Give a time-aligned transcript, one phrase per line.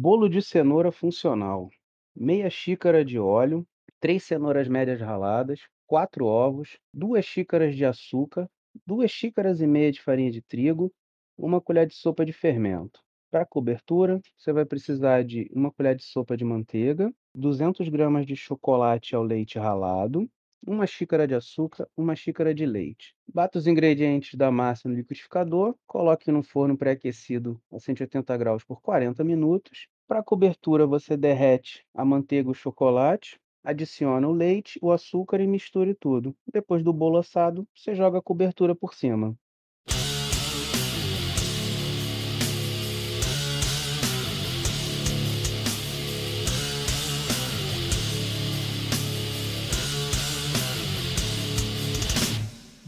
[0.00, 1.70] Bolo de cenoura funcional:
[2.14, 3.66] meia xícara de óleo,
[3.98, 8.48] 3 cenouras médias raladas, 4 ovos, 2 xícaras de açúcar,
[8.86, 10.92] 2 xícaras e meia de farinha de trigo,
[11.36, 13.00] 1 colher de sopa de fermento.
[13.28, 18.36] Para cobertura, você vai precisar de 1 colher de sopa de manteiga, 200 gramas de
[18.36, 20.30] chocolate ao leite ralado,
[20.66, 23.14] 1 xícara de açúcar, 1 xícara de leite.
[23.26, 28.80] Bata os ingredientes da massa no liquidificador, coloque no forno pré-aquecido a 180 graus por
[28.80, 29.88] 40 minutos.
[30.06, 35.46] Para cobertura, você derrete a manteiga e o chocolate, adiciona o leite, o açúcar e
[35.46, 36.34] misture tudo.
[36.52, 39.36] Depois do bolo assado, você joga a cobertura por cima.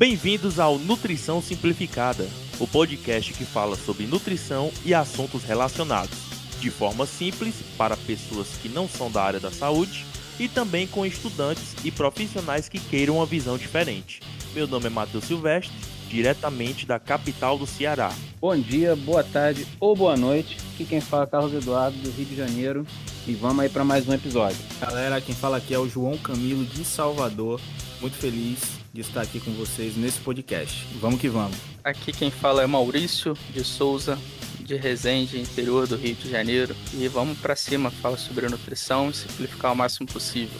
[0.00, 2.26] Bem-vindos ao Nutrição Simplificada,
[2.58, 6.16] o podcast que fala sobre nutrição e assuntos relacionados,
[6.58, 10.06] de forma simples para pessoas que não são da área da saúde
[10.38, 14.22] e também com estudantes e profissionais que queiram uma visão diferente.
[14.54, 15.76] Meu nome é Matheus Silvestre,
[16.08, 18.10] diretamente da capital do Ceará.
[18.40, 20.56] Bom dia, boa tarde ou boa noite.
[20.72, 22.86] Aqui quem fala é Carlos Eduardo, do Rio de Janeiro.
[23.28, 24.56] E vamos aí para mais um episódio.
[24.80, 27.60] Galera, quem fala aqui é o João Camilo de Salvador.
[28.00, 30.84] Muito feliz de estar aqui com vocês nesse podcast.
[30.98, 31.56] Vamos que vamos.
[31.84, 34.18] Aqui quem fala é Maurício de Souza,
[34.58, 36.74] de Resende, interior do Rio de Janeiro.
[36.94, 40.58] E vamos para cima, falar sobre nutrição e simplificar o máximo possível.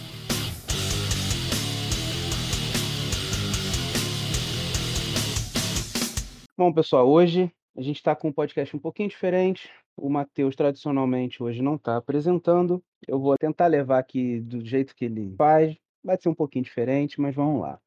[6.57, 9.69] Bom, pessoal, hoje a gente está com um podcast um pouquinho diferente.
[9.97, 12.81] O Matheus, tradicionalmente, hoje não está apresentando.
[13.05, 15.75] Eu vou tentar levar aqui do jeito que ele faz.
[16.03, 17.79] Vai ser um pouquinho diferente, mas vamos lá.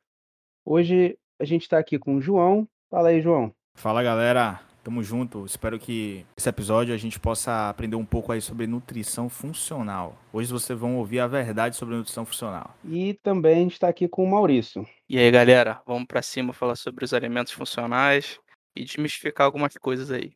[0.67, 2.67] Hoje a gente está aqui com o João.
[2.91, 3.53] Fala aí, João.
[3.75, 4.63] Fala, galera.
[4.83, 5.45] Tamo junto.
[5.45, 10.17] Espero que esse episódio a gente possa aprender um pouco aí sobre nutrição funcional.
[10.33, 12.75] Hoje vocês vão ouvir a verdade sobre nutrição funcional.
[12.83, 14.87] E também a gente está aqui com o Maurício.
[15.07, 18.39] E aí, galera, vamos para cima falar sobre os alimentos funcionais
[18.75, 20.33] e desmistificar algumas coisas aí.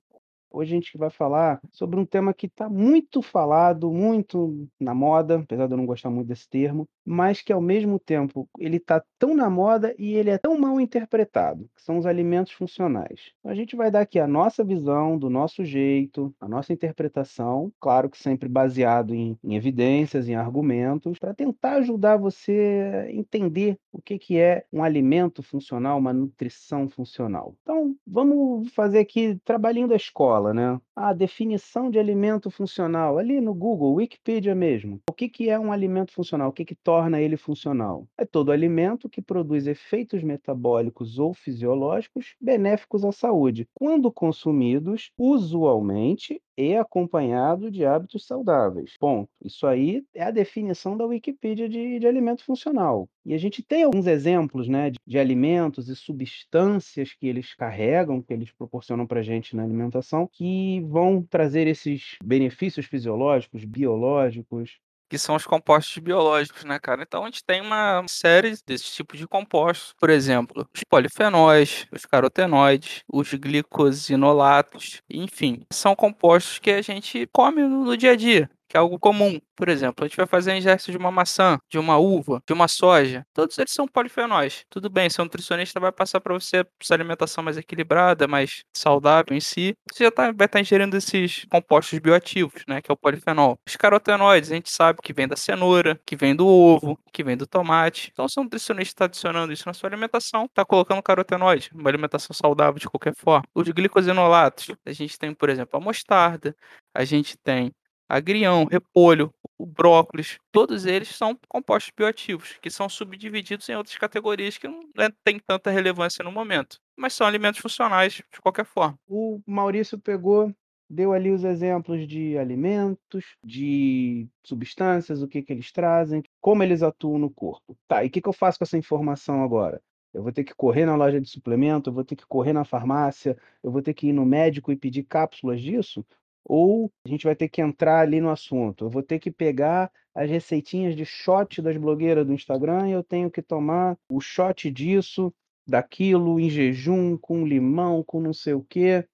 [0.51, 5.39] Hoje a gente vai falar sobre um tema que está muito falado, muito na moda,
[5.39, 9.03] apesar de eu não gostar muito desse termo, mas que ao mesmo tempo ele está
[9.19, 13.33] tão na moda e ele é tão mal interpretado, que são os alimentos funcionais.
[13.41, 17.73] Então, a gente vai dar aqui a nossa visão, do nosso jeito, a nossa interpretação,
[17.81, 23.79] claro que sempre baseado em, em evidências, em argumentos, para tentar ajudar você a entender
[23.93, 27.55] o que, que é um alimento funcional, uma nutrição funcional.
[27.63, 30.81] Então, vamos fazer aqui trabalhinho da escola escola, né?
[31.01, 35.01] A definição de alimento funcional, ali no Google, Wikipedia mesmo.
[35.09, 36.49] O que, que é um alimento funcional?
[36.49, 38.09] O que, que torna ele funcional?
[38.19, 46.43] É todo alimento que produz efeitos metabólicos ou fisiológicos benéficos à saúde, quando consumidos usualmente
[46.59, 48.97] e acompanhado de hábitos saudáveis.
[48.99, 49.31] Ponto.
[49.41, 53.09] Isso aí é a definição da Wikipedia de, de alimento funcional.
[53.25, 58.21] E a gente tem alguns exemplos né, de, de alimentos e substâncias que eles carregam,
[58.21, 64.79] que eles proporcionam para a gente na alimentação, que vão trazer esses benefícios fisiológicos, biológicos,
[65.09, 67.03] que são os compostos biológicos, né, cara?
[67.03, 72.05] Então a gente tem uma série desses tipos de compostos, por exemplo, os polifenóis, os
[72.05, 78.77] carotenoides, os glicosinolatos, enfim, são compostos que a gente come no dia a dia que
[78.77, 79.41] é algo comum.
[79.57, 82.53] Por exemplo, a gente vai fazer a ingestão de uma maçã, de uma uva, de
[82.53, 83.27] uma soja.
[83.33, 84.65] Todos eles são polifenóis.
[84.71, 89.41] Tudo bem, seu nutricionista vai passar para você essa alimentação mais equilibrada, mais saudável em
[89.41, 89.75] si.
[89.91, 93.59] Você já tá, vai estar tá ingerindo esses compostos bioativos, né, que é o polifenol.
[93.67, 97.37] Os carotenoides, a gente sabe que vem da cenoura, que vem do ovo, que vem
[97.37, 98.11] do tomate.
[98.13, 102.35] Então, se o nutricionista está adicionando isso na sua alimentação, está colocando carotenoide, uma alimentação
[102.35, 103.45] saudável de qualquer forma.
[103.55, 106.55] Os glicosinolatos, a gente tem, por exemplo, a mostarda,
[106.95, 107.73] a gente tem
[108.09, 114.57] agrião, repolho, o brócolis, todos eles são compostos bioativos, que são subdivididos em outras categorias
[114.57, 118.99] que não né, têm tanta relevância no momento, mas são alimentos funcionais de qualquer forma.
[119.09, 120.55] O Maurício pegou,
[120.89, 126.83] deu ali os exemplos de alimentos, de substâncias, o que, que eles trazem, como eles
[126.83, 127.77] atuam no corpo.
[127.89, 129.83] Tá, e o que, que eu faço com essa informação agora?
[130.15, 132.65] Eu vou ter que correr na loja de suplemento, eu vou ter que correr na
[132.65, 136.05] farmácia, eu vou ter que ir no médico e pedir cápsulas disso?
[136.45, 138.85] Ou a gente vai ter que entrar ali no assunto.
[138.85, 143.05] Eu vou ter que pegar as receitinhas de shot das blogueiras do Instagram e eu
[143.05, 145.33] tenho que tomar o shot disso,
[145.67, 149.05] daquilo, em jejum, com limão, com não sei o quê.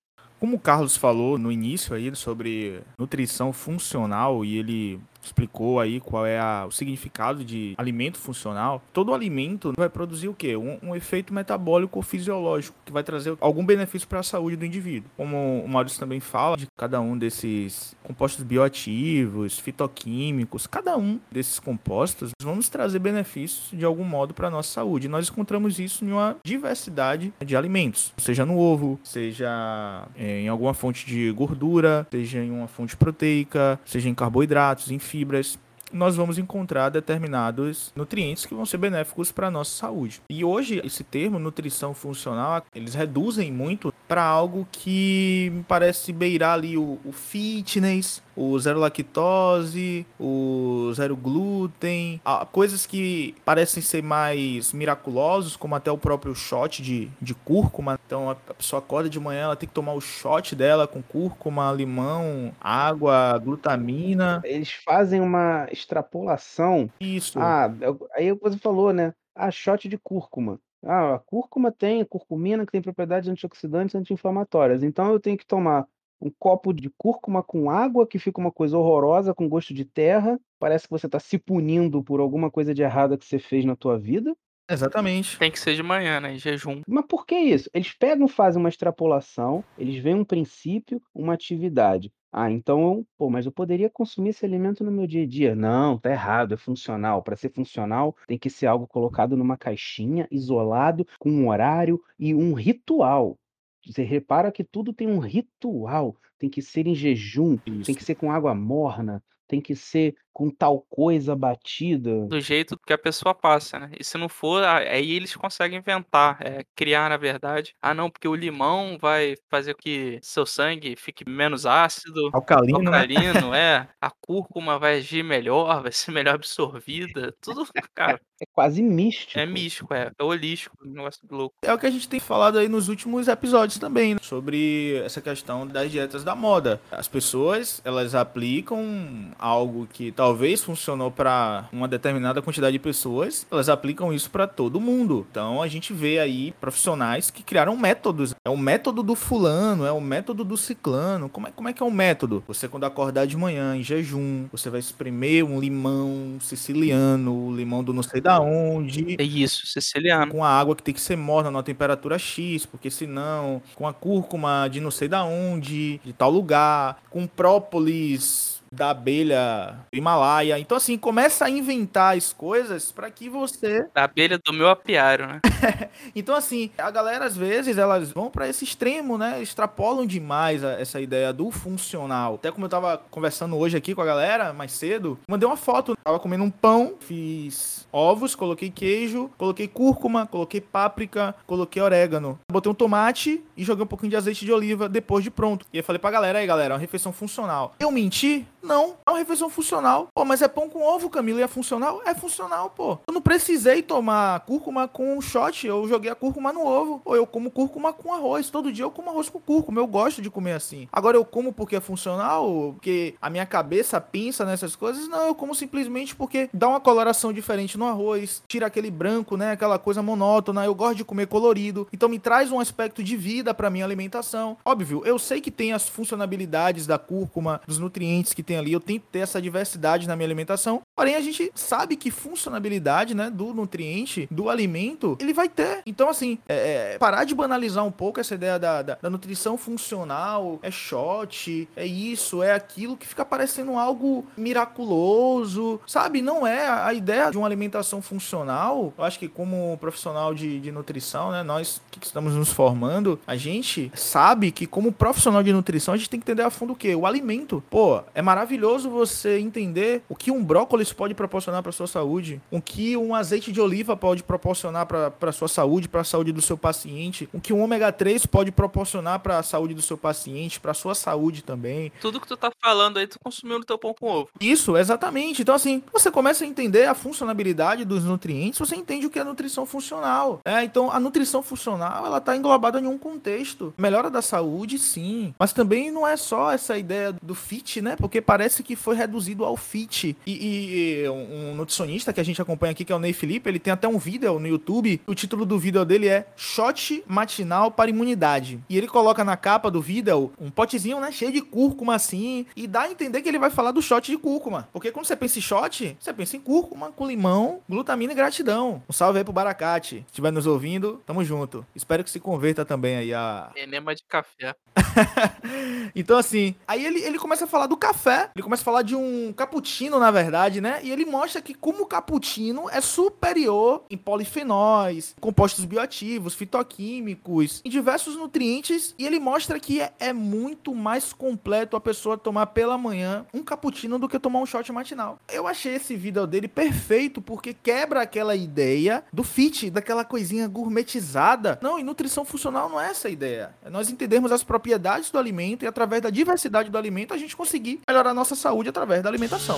[0.40, 6.26] Como o Carlos falou no início aí sobre nutrição funcional e ele explicou aí qual
[6.26, 10.56] é a, o significado de alimento funcional, todo alimento vai produzir o quê?
[10.56, 14.64] Um, um efeito metabólico ou fisiológico que vai trazer algum benefício para a saúde do
[14.64, 15.10] indivíduo.
[15.16, 21.58] Como o Maurício também fala de cada um desses compostos bioativos, fitoquímicos, cada um desses
[21.58, 25.08] compostos vamos trazer benefícios de algum modo para a nossa saúde.
[25.08, 30.74] nós encontramos isso em uma diversidade de alimentos, seja no ovo, seja é, em alguma
[30.74, 35.56] fonte de gordura, seja em uma fonte proteica, seja em carboidratos, em fibras
[35.92, 40.20] nós vamos encontrar determinados nutrientes que vão ser benéficos para a nossa saúde.
[40.28, 46.54] E hoje, esse termo, nutrição funcional, eles reduzem muito para algo que me parece beirar
[46.54, 52.20] ali o, o fitness, o zero lactose, o zero glúten,
[52.52, 57.98] coisas que parecem ser mais miraculosos, como até o próprio shot de, de cúrcuma.
[58.06, 61.72] Então a pessoa acorda de manhã, ela tem que tomar o shot dela com cúrcuma,
[61.72, 64.40] limão, água, glutamina.
[64.44, 66.90] Eles fazem uma extrapolação.
[67.00, 67.38] Isso.
[67.38, 67.70] Ah,
[68.14, 69.12] aí você falou, né?
[69.34, 70.60] Ah, shot de cúrcuma.
[70.84, 74.82] Ah, a cúrcuma tem curcumina que tem propriedades antioxidantes e anti-inflamatórias.
[74.82, 75.86] Então eu tenho que tomar
[76.20, 80.38] um copo de cúrcuma com água, que fica uma coisa horrorosa, com gosto de terra.
[80.58, 83.76] Parece que você está se punindo por alguma coisa de errada que você fez na
[83.76, 84.34] tua vida.
[84.70, 85.38] Exatamente.
[85.38, 86.34] Tem que ser de manhã, né?
[86.34, 86.80] Em jejum.
[86.88, 87.68] Mas por que isso?
[87.74, 92.10] Eles pegam, fazem uma extrapolação, eles veem um princípio, uma atividade.
[92.36, 95.54] Ah, então, pô, mas eu poderia consumir esse alimento no meu dia a dia.
[95.54, 97.22] Não, tá errado, é funcional.
[97.22, 102.34] Para ser funcional, tem que ser algo colocado numa caixinha, isolado, com um horário e
[102.34, 103.38] um ritual.
[103.86, 108.16] Você repara que tudo tem um ritual, tem que ser em jejum, tem que ser
[108.16, 112.26] com água morna, tem que ser com tal coisa batida.
[112.26, 113.90] Do jeito que a pessoa passa, né?
[113.98, 117.74] E se não for, aí eles conseguem inventar, é, criar, na verdade.
[117.80, 122.30] Ah, não, porque o limão vai fazer que seu sangue fique menos ácido.
[122.32, 122.98] Alcalino, né?
[122.98, 123.58] alcalino né?
[123.78, 123.88] é.
[124.00, 127.32] A cúrcuma vai agir melhor, vai ser melhor absorvida.
[127.40, 127.64] Tudo,
[127.94, 128.20] cara.
[128.42, 129.38] É quase místico.
[129.38, 130.10] É místico, é.
[130.18, 131.54] É holístico, um negócio louco.
[131.62, 134.20] É o que a gente tem falado aí nos últimos episódios também, né?
[134.20, 136.80] sobre essa questão das dietas da moda.
[136.90, 140.23] As pessoas, elas aplicam algo que talvez
[140.64, 145.26] funcionou para uma determinada quantidade de pessoas, elas aplicam isso para todo mundo.
[145.30, 148.34] Então a gente vê aí profissionais que criaram métodos.
[148.44, 151.28] É o método do fulano, é o método do ciclano.
[151.28, 152.42] Como é, como é que é o método?
[152.46, 157.92] Você quando acordar de manhã em jejum, você vai espremer um limão siciliano, limão do
[157.92, 159.16] não sei da onde.
[159.18, 160.30] É isso, siciliano.
[160.32, 163.92] Com a água que tem que ser morna numa temperatura X, porque senão, com a
[163.92, 170.58] cúrcuma de não sei da onde, de tal lugar, com própolis da abelha do Himalaia.
[170.58, 173.86] Então, assim, começa a inventar as coisas para que você.
[173.94, 175.40] Da abelha do meu apiário, né?
[176.14, 179.40] então, assim, a galera, às vezes, elas vão para esse extremo, né?
[179.40, 182.34] Extrapolam demais a, essa ideia do funcional.
[182.34, 185.96] Até como eu tava conversando hoje aqui com a galera, mais cedo, mandei uma foto.
[186.02, 192.38] Tava comendo um pão, fiz ovos, coloquei queijo, coloquei cúrcuma, coloquei páprica, coloquei orégano.
[192.50, 195.64] Botei um tomate e joguei um pouquinho de azeite de oliva depois de pronto.
[195.72, 197.74] E eu falei pra galera, aí galera, é uma refeição funcional.
[197.78, 198.46] Eu menti?
[198.64, 200.08] Não, é uma refeição funcional.
[200.14, 202.00] Pô, mas é pão com ovo, Camila, e é funcional?
[202.06, 202.98] É funcional, pô.
[203.06, 207.02] Eu não precisei tomar cúrcuma com um shot, eu joguei a cúrcuma no ovo.
[207.04, 208.48] Ou eu como cúrcuma com arroz.
[208.48, 210.88] Todo dia eu como arroz com cúrcuma, eu gosto de comer assim.
[210.90, 215.08] Agora eu como porque é funcional, porque a minha cabeça pensa nessas coisas?
[215.08, 219.52] Não, eu como simplesmente porque dá uma coloração diferente no arroz, tira aquele branco, né,
[219.52, 220.64] aquela coisa monótona.
[220.64, 221.86] Eu gosto de comer colorido.
[221.92, 224.56] Então me traz um aspecto de vida para minha alimentação.
[224.64, 228.72] Óbvio, eu sei que tem as funcionalidades da cúrcuma, dos nutrientes que tem tem ali,
[228.72, 230.82] eu tento ter essa diversidade na minha alimentação.
[230.96, 235.82] Porém, a gente sabe que funcionalidade, né, do nutriente, do alimento, ele vai ter.
[235.86, 239.58] Então, assim, é, é, parar de banalizar um pouco essa ideia da, da, da, nutrição
[239.58, 246.22] funcional, é shot, é isso, é aquilo, que fica parecendo algo miraculoso, sabe?
[246.22, 248.92] Não é a, ideia de uma alimentação funcional.
[248.96, 253.36] Eu acho que como profissional de, de nutrição, né, nós que estamos nos formando, a
[253.36, 256.76] gente sabe que como profissional de nutrição, a gente tem que entender a fundo o
[256.76, 256.94] quê?
[256.94, 257.62] O alimento.
[257.68, 262.40] Pô, é maravilhoso maravilhoso você entender o que um brócolis pode proporcionar para sua saúde,
[262.50, 266.42] o que um azeite de oliva pode proporcionar para sua saúde, para a saúde do
[266.42, 270.60] seu paciente, o que um ômega 3 pode proporcionar para a saúde do seu paciente,
[270.60, 271.90] para sua saúde também.
[272.02, 274.28] Tudo que tu tá falando aí, tu consumiu no teu pão com ovo.
[274.38, 275.40] Isso, exatamente.
[275.40, 279.24] Então, assim, você começa a entender a funcionalidade dos nutrientes, você entende o que é
[279.24, 280.40] nutrição funcional.
[280.44, 283.72] É, então, a nutrição funcional, ela tá englobada em um contexto.
[283.78, 285.34] Melhora da saúde, sim.
[285.38, 287.96] Mas também não é só essa ideia do fit, né?
[287.96, 290.16] Porque parece que foi reduzido ao fit.
[290.26, 293.48] E, e um, um nutricionista que a gente acompanha aqui, que é o Ney Felipe,
[293.48, 295.00] ele tem até um vídeo no YouTube.
[295.06, 298.60] O título do vídeo dele é Shot Matinal para Imunidade.
[298.68, 302.66] E ele coloca na capa do vídeo um potezinho, né, cheio de cúrcuma assim, e
[302.66, 304.68] dá a entender que ele vai falar do shot de cúrcuma.
[304.72, 308.82] Porque quando você pensa em shot, você pensa em cúrcuma com limão, glutamina e gratidão.
[308.88, 309.96] Um salve aí pro Baracate.
[309.96, 311.66] Se estiver nos ouvindo, tamo junto.
[311.74, 313.50] Espero que se converta também aí a.
[313.56, 314.54] Enema de café.
[315.94, 318.94] então, assim, aí ele, ele começa a falar do café, ele começa a falar de
[318.94, 320.80] um cappuccino, na verdade, né?
[320.82, 327.70] E ele mostra que como o cappuccino é superior em polifenóis, compostos bioativos, fitoquímicos, em
[327.70, 332.76] diversos nutrientes, e ele mostra que é, é muito mais completo a pessoa tomar pela
[332.76, 335.18] manhã um cappuccino do que tomar um shot matinal.
[335.32, 341.58] Eu achei esse vídeo dele perfeito porque quebra aquela ideia do fit, daquela coisinha gourmetizada.
[341.62, 343.54] Não, e nutrição funcional não é essa a ideia.
[343.64, 347.36] É nós entendermos as propriedades do alimento e através da diversidade do alimento a gente
[347.36, 349.56] conseguir melhorar a nossa saúde através da alimentação.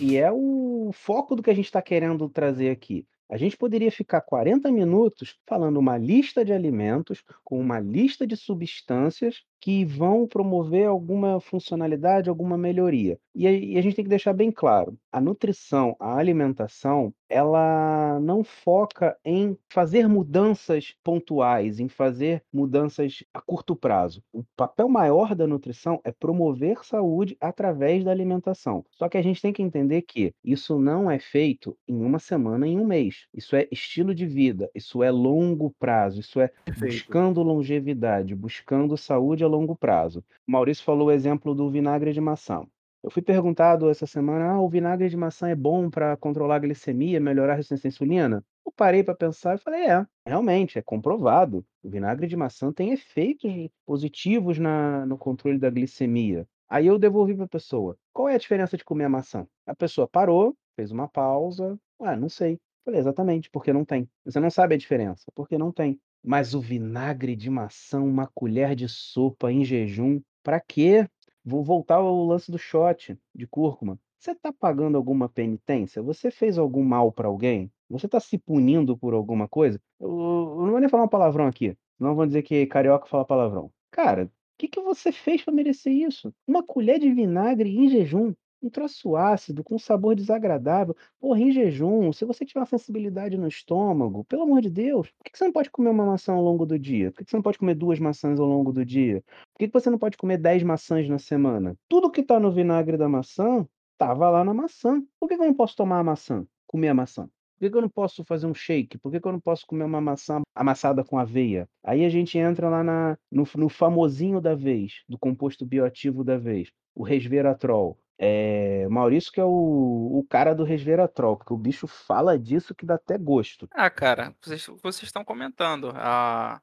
[0.00, 3.06] e é o foco do que a gente está querendo trazer aqui.
[3.30, 8.36] A gente poderia ficar 40 minutos falando uma lista de alimentos com uma lista de
[8.36, 13.18] substâncias que vão promover alguma funcionalidade, alguma melhoria.
[13.34, 19.16] E a gente tem que deixar bem claro, a nutrição, a alimentação, ela não foca
[19.24, 24.22] em fazer mudanças pontuais, em fazer mudanças a curto prazo.
[24.32, 28.84] O papel maior da nutrição é promover saúde através da alimentação.
[28.90, 32.66] Só que a gente tem que entender que isso não é feito em uma semana,
[32.66, 33.17] em um mês.
[33.34, 36.92] Isso é estilo de vida, isso é longo prazo, isso é Perfeito.
[36.92, 40.24] buscando longevidade, buscando saúde a longo prazo.
[40.46, 42.66] O Maurício falou o exemplo do vinagre de maçã.
[43.02, 46.60] Eu fui perguntado essa semana: ah, o vinagre de maçã é bom para controlar a
[46.60, 48.44] glicemia, melhorar a resistência à insulina?
[48.66, 51.64] Eu parei para pensar e falei: é, realmente, é comprovado.
[51.82, 53.50] O vinagre de maçã tem efeitos
[53.86, 56.46] positivos na, no controle da glicemia.
[56.68, 59.46] Aí eu devolvi para a pessoa: qual é a diferença de comer a maçã?
[59.66, 61.78] A pessoa parou, fez uma pausa.
[62.00, 62.58] Ah, não sei.
[62.88, 64.08] Falei, exatamente, porque não tem.
[64.24, 66.00] Você não sabe a diferença, porque não tem.
[66.24, 71.06] Mas o vinagre de maçã, uma colher de sopa em jejum, para quê?
[71.44, 74.00] Vou voltar ao lance do shot de cúrcuma.
[74.18, 76.00] Você está pagando alguma penitência?
[76.00, 77.70] Você fez algum mal para alguém?
[77.90, 79.78] Você está se punindo por alguma coisa?
[80.00, 83.22] Eu, eu, não vou nem falar um palavrão aqui, não vão dizer que carioca fala
[83.22, 83.70] palavrão.
[83.90, 86.32] Cara, o que, que você fez para merecer isso?
[86.46, 88.32] Uma colher de vinagre em jejum.
[88.62, 90.96] Um troço ácido, com sabor desagradável.
[91.20, 95.24] Porra, em jejum, se você tiver uma sensibilidade no estômago, pelo amor de Deus, por
[95.24, 97.12] que você não pode comer uma maçã ao longo do dia?
[97.12, 99.22] Por que você não pode comer duas maçãs ao longo do dia?
[99.54, 101.76] Por que você não pode comer dez maçãs na semana?
[101.88, 105.02] Tudo que tá no vinagre da maçã, tava lá na maçã.
[105.20, 106.46] Por que eu não posso tomar a maçã?
[106.66, 107.28] Comer a maçã?
[107.58, 108.98] Por que que eu não posso fazer um shake?
[108.98, 111.68] Por que que eu não posso comer uma maçã amassada com aveia?
[111.82, 116.38] Aí a gente entra lá na, no, no famosinho da vez, do composto bioativo da
[116.38, 117.98] vez, o resveratrol.
[118.20, 122.84] É, Maurício que é o, o cara do resveratrol, porque o bicho fala disso que
[122.84, 123.68] dá até gosto.
[123.70, 126.60] Ah, cara, vocês, estão comentando, a,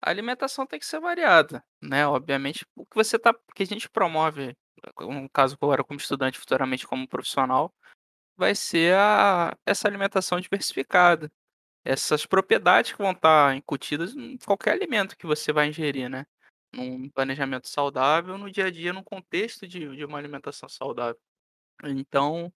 [0.00, 2.06] a alimentação tem que ser variada, né?
[2.06, 4.56] Obviamente, o que você tá, que a gente promove,
[5.00, 7.74] no caso agora como estudante, futuramente como profissional,
[8.36, 11.30] vai ser a, essa alimentação diversificada.
[11.84, 16.26] Essas propriedades que vão estar incutidas em qualquer alimento que você vai ingerir, né?
[16.74, 21.18] Num planejamento saudável, no dia a dia, num contexto de de uma alimentação saudável.
[21.84, 22.52] Então, o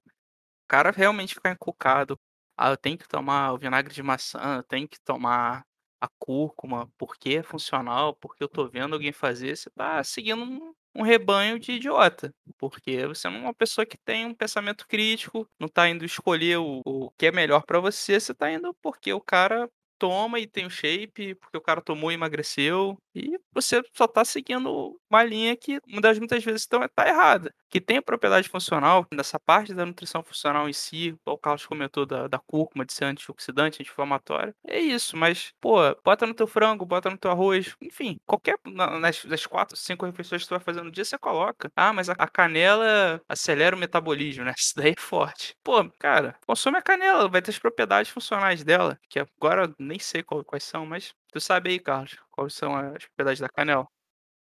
[0.68, 2.18] cara realmente ficar encucado,
[2.56, 5.64] "Ah, eu tenho que tomar o vinagre de maçã, eu tenho que tomar
[6.00, 10.74] a cúrcuma, porque é funcional, porque eu tô vendo alguém fazer", você tá seguindo um
[10.98, 15.46] um rebanho de idiota, porque você não é uma pessoa que tem um pensamento crítico,
[15.60, 19.12] não tá indo escolher o o que é melhor pra você, você tá indo porque
[19.12, 19.68] o cara
[19.98, 24.24] toma e tem o shape, porque o cara tomou e emagreceu, e você só tá
[24.24, 27.54] seguindo uma linha que muitas muitas vezes então tá errada.
[27.70, 32.04] Que tem a propriedade funcional, nessa parte da nutrição funcional em si, o Carlos comentou
[32.06, 36.84] da, da cúrcuma, de ser antioxidante, anti-inflamatório, é isso, mas, pô, bota no teu frango,
[36.84, 40.82] bota no teu arroz, enfim, qualquer, nas, nas quatro, cinco refeições que tu vai fazer
[40.82, 41.70] no dia, você coloca.
[41.74, 44.54] Ah, mas a, a canela acelera o metabolismo, né?
[44.56, 45.54] Isso daí é forte.
[45.64, 50.22] Pô, cara, consome a canela, vai ter as propriedades funcionais dela, que agora nem sei
[50.22, 53.86] qual, quais são, mas tu sabe aí, Carlos, quais são as propriedades da canela?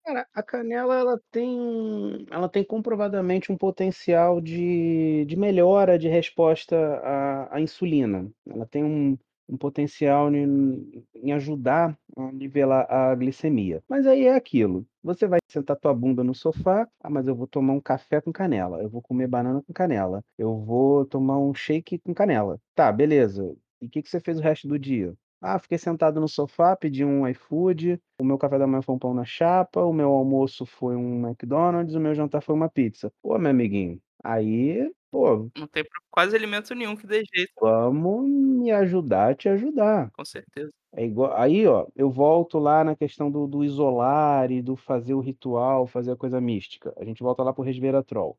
[0.04, 6.76] Cara, a canela ela tem ela tem comprovadamente um potencial de de melhora de resposta
[6.76, 8.30] à à insulina.
[8.48, 13.82] Ela tem um um potencial em em ajudar a nivelar a glicemia.
[13.88, 17.46] Mas aí é aquilo, você vai sentar tua bunda no sofá: "Ah, mas eu vou
[17.46, 21.52] tomar um café com canela, eu vou comer banana com canela, eu vou tomar um
[21.54, 22.58] shake com canela".
[22.74, 23.54] Tá, beleza.
[23.82, 25.14] E o que que você fez o resto do dia?
[25.42, 28.98] Ah, fiquei sentado no sofá, pedi um iFood, o meu café da manhã foi um
[28.98, 33.10] pão na chapa, o meu almoço foi um McDonald's, o meu jantar foi uma pizza.
[33.22, 38.70] Pô, meu amiguinho, aí, pô, Não tem quase alimento nenhum que dê jeito, vamos me
[38.72, 40.12] ajudar a te ajudar.
[40.12, 40.70] com certeza.
[40.94, 45.14] É igual aí, ó, eu volto lá na questão do do isolar e do fazer
[45.14, 46.92] o ritual, fazer a coisa mística.
[46.98, 48.38] A gente volta lá para o resveratrol.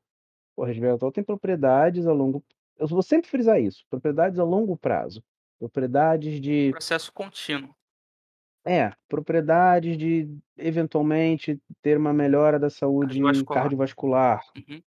[0.58, 2.44] O resveratrol tem propriedades a longo
[2.80, 5.24] eu vou sempre frisar isso, propriedades a longo prazo,
[5.62, 7.76] propriedades de Processo contínuo.
[8.66, 10.28] é, propriedades de
[10.58, 13.64] eventualmente ter uma melhora da saúde Cardiovascular.
[13.64, 14.42] cardiovascular.
[14.58, 14.82] Uhum.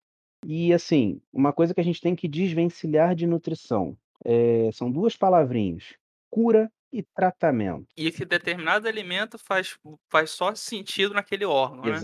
[0.46, 5.16] E assim, uma coisa que a gente tem que desvencilhar de nutrição, eh, são 2
[5.16, 5.96] palavrinhas:
[6.30, 7.88] cura e tratamento.
[7.96, 9.78] E que determinado alimento faz
[10.10, 12.01] faz só sentido naquele órgão, né.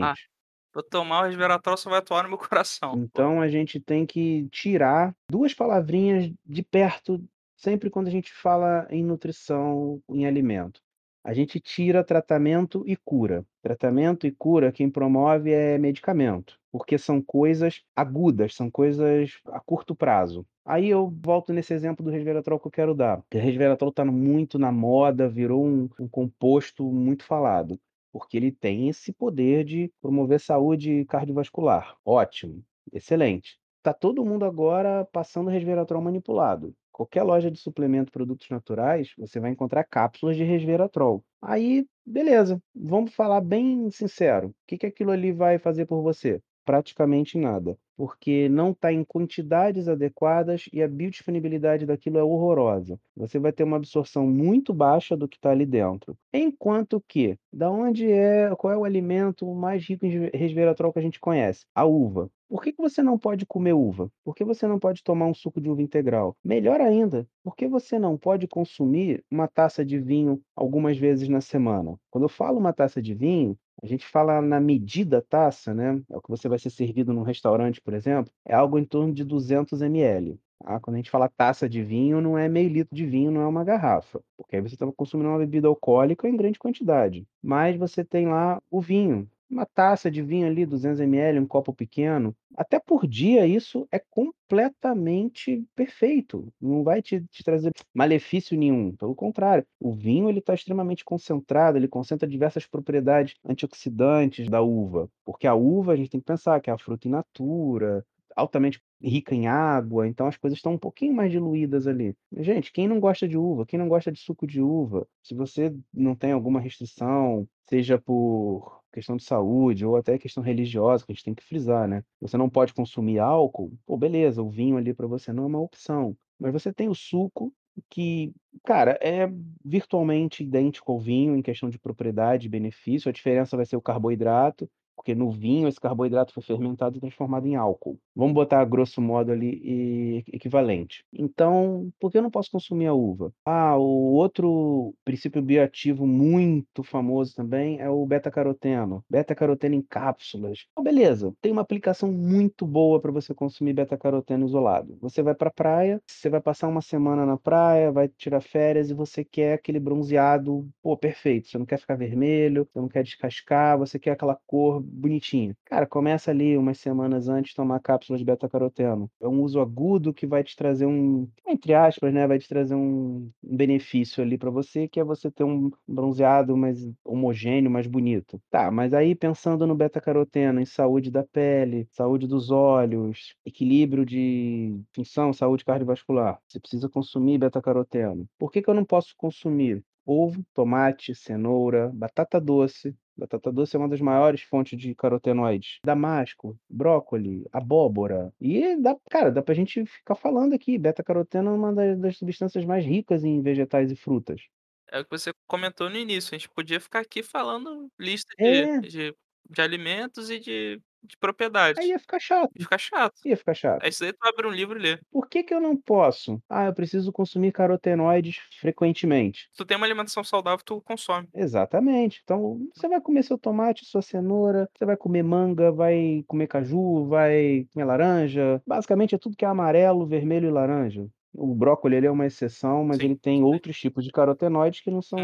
[0.00, 0.28] Ah, Exatamente.
[0.74, 2.92] vou tomar o resveratrol só vai atuar no meu coração.
[2.92, 7.22] Pô, Então a gente tem que tirar 2 palavrinhas de perto,
[7.56, 10.80] sempre quando a gente fala em nutrição, em alimento.
[11.24, 13.44] A gente tira tratamento e cura.
[13.60, 19.94] Tratamento e cura quem promove é medicamento, porque são coisas agudas, são coisas a curto
[19.94, 20.46] prazo.
[20.64, 24.58] Aí eu volto nesse exemplo do resveratrol que eu quero dar, o resveratrol está muito
[24.58, 27.78] na moda, virou um um composto muito falado,
[28.12, 31.96] porque ele tem esse poder de promover saúde cardiovascular.
[32.04, 33.58] Ótimo, excelente.
[33.82, 36.74] Tá todo mundo agora passando resveratrol manipulado.
[36.96, 41.22] Qualquer loja de suplemento, produtos naturais, você vai encontrar cápsulas de resveratrol.
[41.42, 46.40] Aí, beleza, vamos falar bem sincero, o que que aquilo ali vai fazer por você?
[46.66, 53.00] Praticamente nada, porque não está em quantidades adequadas e a biodisponibilidade daquilo é horrorosa.
[53.16, 56.18] Você vai ter uma absorção muito baixa do que está ali dentro.
[56.34, 60.98] Enquanto que, da onde é, qual é o alimento mais rico em resve- resveratrol que
[60.98, 61.64] a gente conhece?
[61.72, 62.28] A uva.
[62.48, 64.10] Por que que você não pode comer uva?
[64.24, 66.36] Por que você não pode tomar um suco de uva integral?
[66.44, 71.40] Melhor ainda, por que você não pode consumir uma taça de vinho algumas vezes na
[71.40, 71.96] semana?
[72.10, 76.16] Quando eu falo uma taça de vinho, a gente fala na medida taça, né, é
[76.16, 79.24] o que você vai ser servido num restaurante, por exemplo, é algo em torno de
[79.24, 80.80] 200 ml, tá.
[80.80, 83.46] Quando a gente fala taça de vinho, não é meio litro de vinho, não é
[83.46, 87.26] uma garrafa, porque aí você está consumindo uma bebida alcoólica em grande quantidade.
[87.42, 91.72] Mas você tem lá o vinho, uma taça de vinho ali, 200 ml, um copo
[91.72, 98.94] pequeno, até por dia isso é completamente perfeito, não vai te te trazer malefício nenhum,
[98.96, 105.08] pelo contrário, o vinho ele está extremamente concentrado, ele concentra diversas propriedades antioxidantes da uva,
[105.24, 108.04] porque a uva a gente tem que pensar que é a fruta in natura,
[108.36, 112.14] altamente rica em água, então as coisas estão um pouquinho mais diluídas ali.
[112.36, 115.74] Gente, quem não gosta de uva, quem não gosta de suco de uva, se você
[115.92, 121.14] não tem alguma restrição, seja por questão de saúde ou até questão religiosa, que a
[121.14, 124.94] gente tem que frisar, né, você não pode consumir álcool, pô, beleza, o vinho ali
[124.94, 127.52] para você não é uma opção, mas você tem o suco
[127.90, 128.32] que,
[128.64, 129.28] cara, é
[129.62, 133.82] virtualmente idêntico ao vinho em questão de propriedade e benefício, a diferença vai ser o
[133.82, 137.98] carboidrato, porque no vinho esse carboidrato foi fermentado e transformado em álcool.
[138.16, 141.04] Vamos botar grosso modo ali equivalente.
[141.12, 143.30] Então, por que eu não posso consumir a uva?
[143.44, 149.04] Ah, o outro princípio bioativo muito famoso também é o beta-caroteno.
[149.10, 150.66] Beta-caroteno em cápsulas.
[150.72, 154.96] Então, beleza, tem uma aplicação muito boa para você consumir beta-caroteno isolado.
[155.00, 158.90] Você vai para a praia, você vai passar uma semana na praia, vai tirar férias
[158.90, 161.48] e você quer aquele bronzeado, pô, perfeito.
[161.48, 165.54] Você não quer ficar vermelho, você não quer descascar, você quer aquela cor bonitinha.
[165.64, 169.10] Cara, começa ali umas semanas antes tomar cápsulas beta-caroteno.
[169.20, 172.74] É um uso agudo que vai te trazer um, entre aspas, né, vai te trazer
[172.74, 178.40] um benefício ali para você, que é você ter um bronzeado mais homogêneo, mais bonito.
[178.50, 184.80] Tá, mas aí pensando no beta-caroteno, em saúde da pele, saúde dos olhos, equilíbrio de
[184.94, 188.26] função, saúde cardiovascular, você precisa consumir beta-caroteno.
[188.38, 193.78] Por que que eu não posso consumir ovo, tomate, cenoura, batata doce, Batata doce é
[193.78, 195.78] uma das maiores fontes de carotenoides.
[195.84, 198.32] Damasco, brócoli, abóbora.
[198.40, 200.78] E dá, cara, dá pra gente ficar falando aqui.
[200.78, 204.42] Beta-caroteno é uma das, das substâncias mais ricas em vegetais e frutas.
[204.88, 208.68] É o que você comentou no início, a gente podia ficar aqui falando lista de
[208.68, 209.14] É, de
[209.48, 211.84] de alimentos e de de aí propriedades.
[211.84, 212.50] ia ficar chato.
[212.54, 213.14] E fica chato.
[213.24, 213.82] Ia ficar chato.
[213.82, 214.98] Aí isso daí tu abre um livro e lê.
[215.10, 216.40] Por que que eu não posso?
[216.48, 219.48] Ah, eu preciso consumir carotenoides frequentemente.
[219.50, 221.28] Se tu tem uma alimentação saudável, tu consome.
[221.34, 222.20] Exatamente.
[222.24, 227.06] Então, você vai comer seu tomate, sua cenoura, você vai comer manga, vai comer caju,
[227.06, 228.62] vai comer laranja.
[228.66, 231.06] Basicamente é tudo que é amarelo, vermelho e laranja.
[231.34, 234.90] O brócolis ele é uma exceção, mas Sim, ele tem outros tipos de carotenoides que
[234.90, 235.18] não são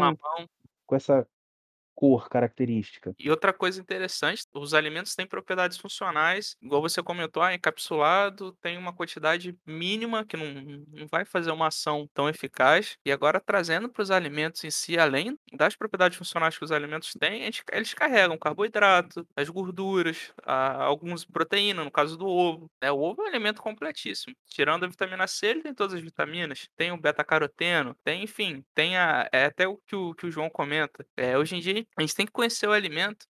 [0.85, 1.27] com essa
[1.95, 3.13] cor característica.
[3.19, 8.77] E outra coisa interessante, os alimentos têm propriedades funcionais, igual você comentou, ah, encapsulado tem
[8.77, 10.45] uma quantidade mínima que não,
[10.91, 12.97] não vai fazer uma ação tão eficaz.
[13.05, 17.13] E agora trazendo para os alimentos em si, além das propriedades funcionais que os alimentos
[17.19, 22.69] têm, eles, carregam carboidrato, as gorduras, a, algumas proteínas, no caso do ovo.
[22.81, 22.91] Né?
[22.91, 24.35] O ovo é um alimento completíssimo.
[24.47, 28.97] Tirando a vitamina C, ele tem todas as vitaminas, tem o beta-caroteno, tem, enfim, tem
[28.97, 31.05] a, é até o que o, que o João comenta.
[31.17, 33.25] É, hoje em dia, a gente tem que conhecer o alimento.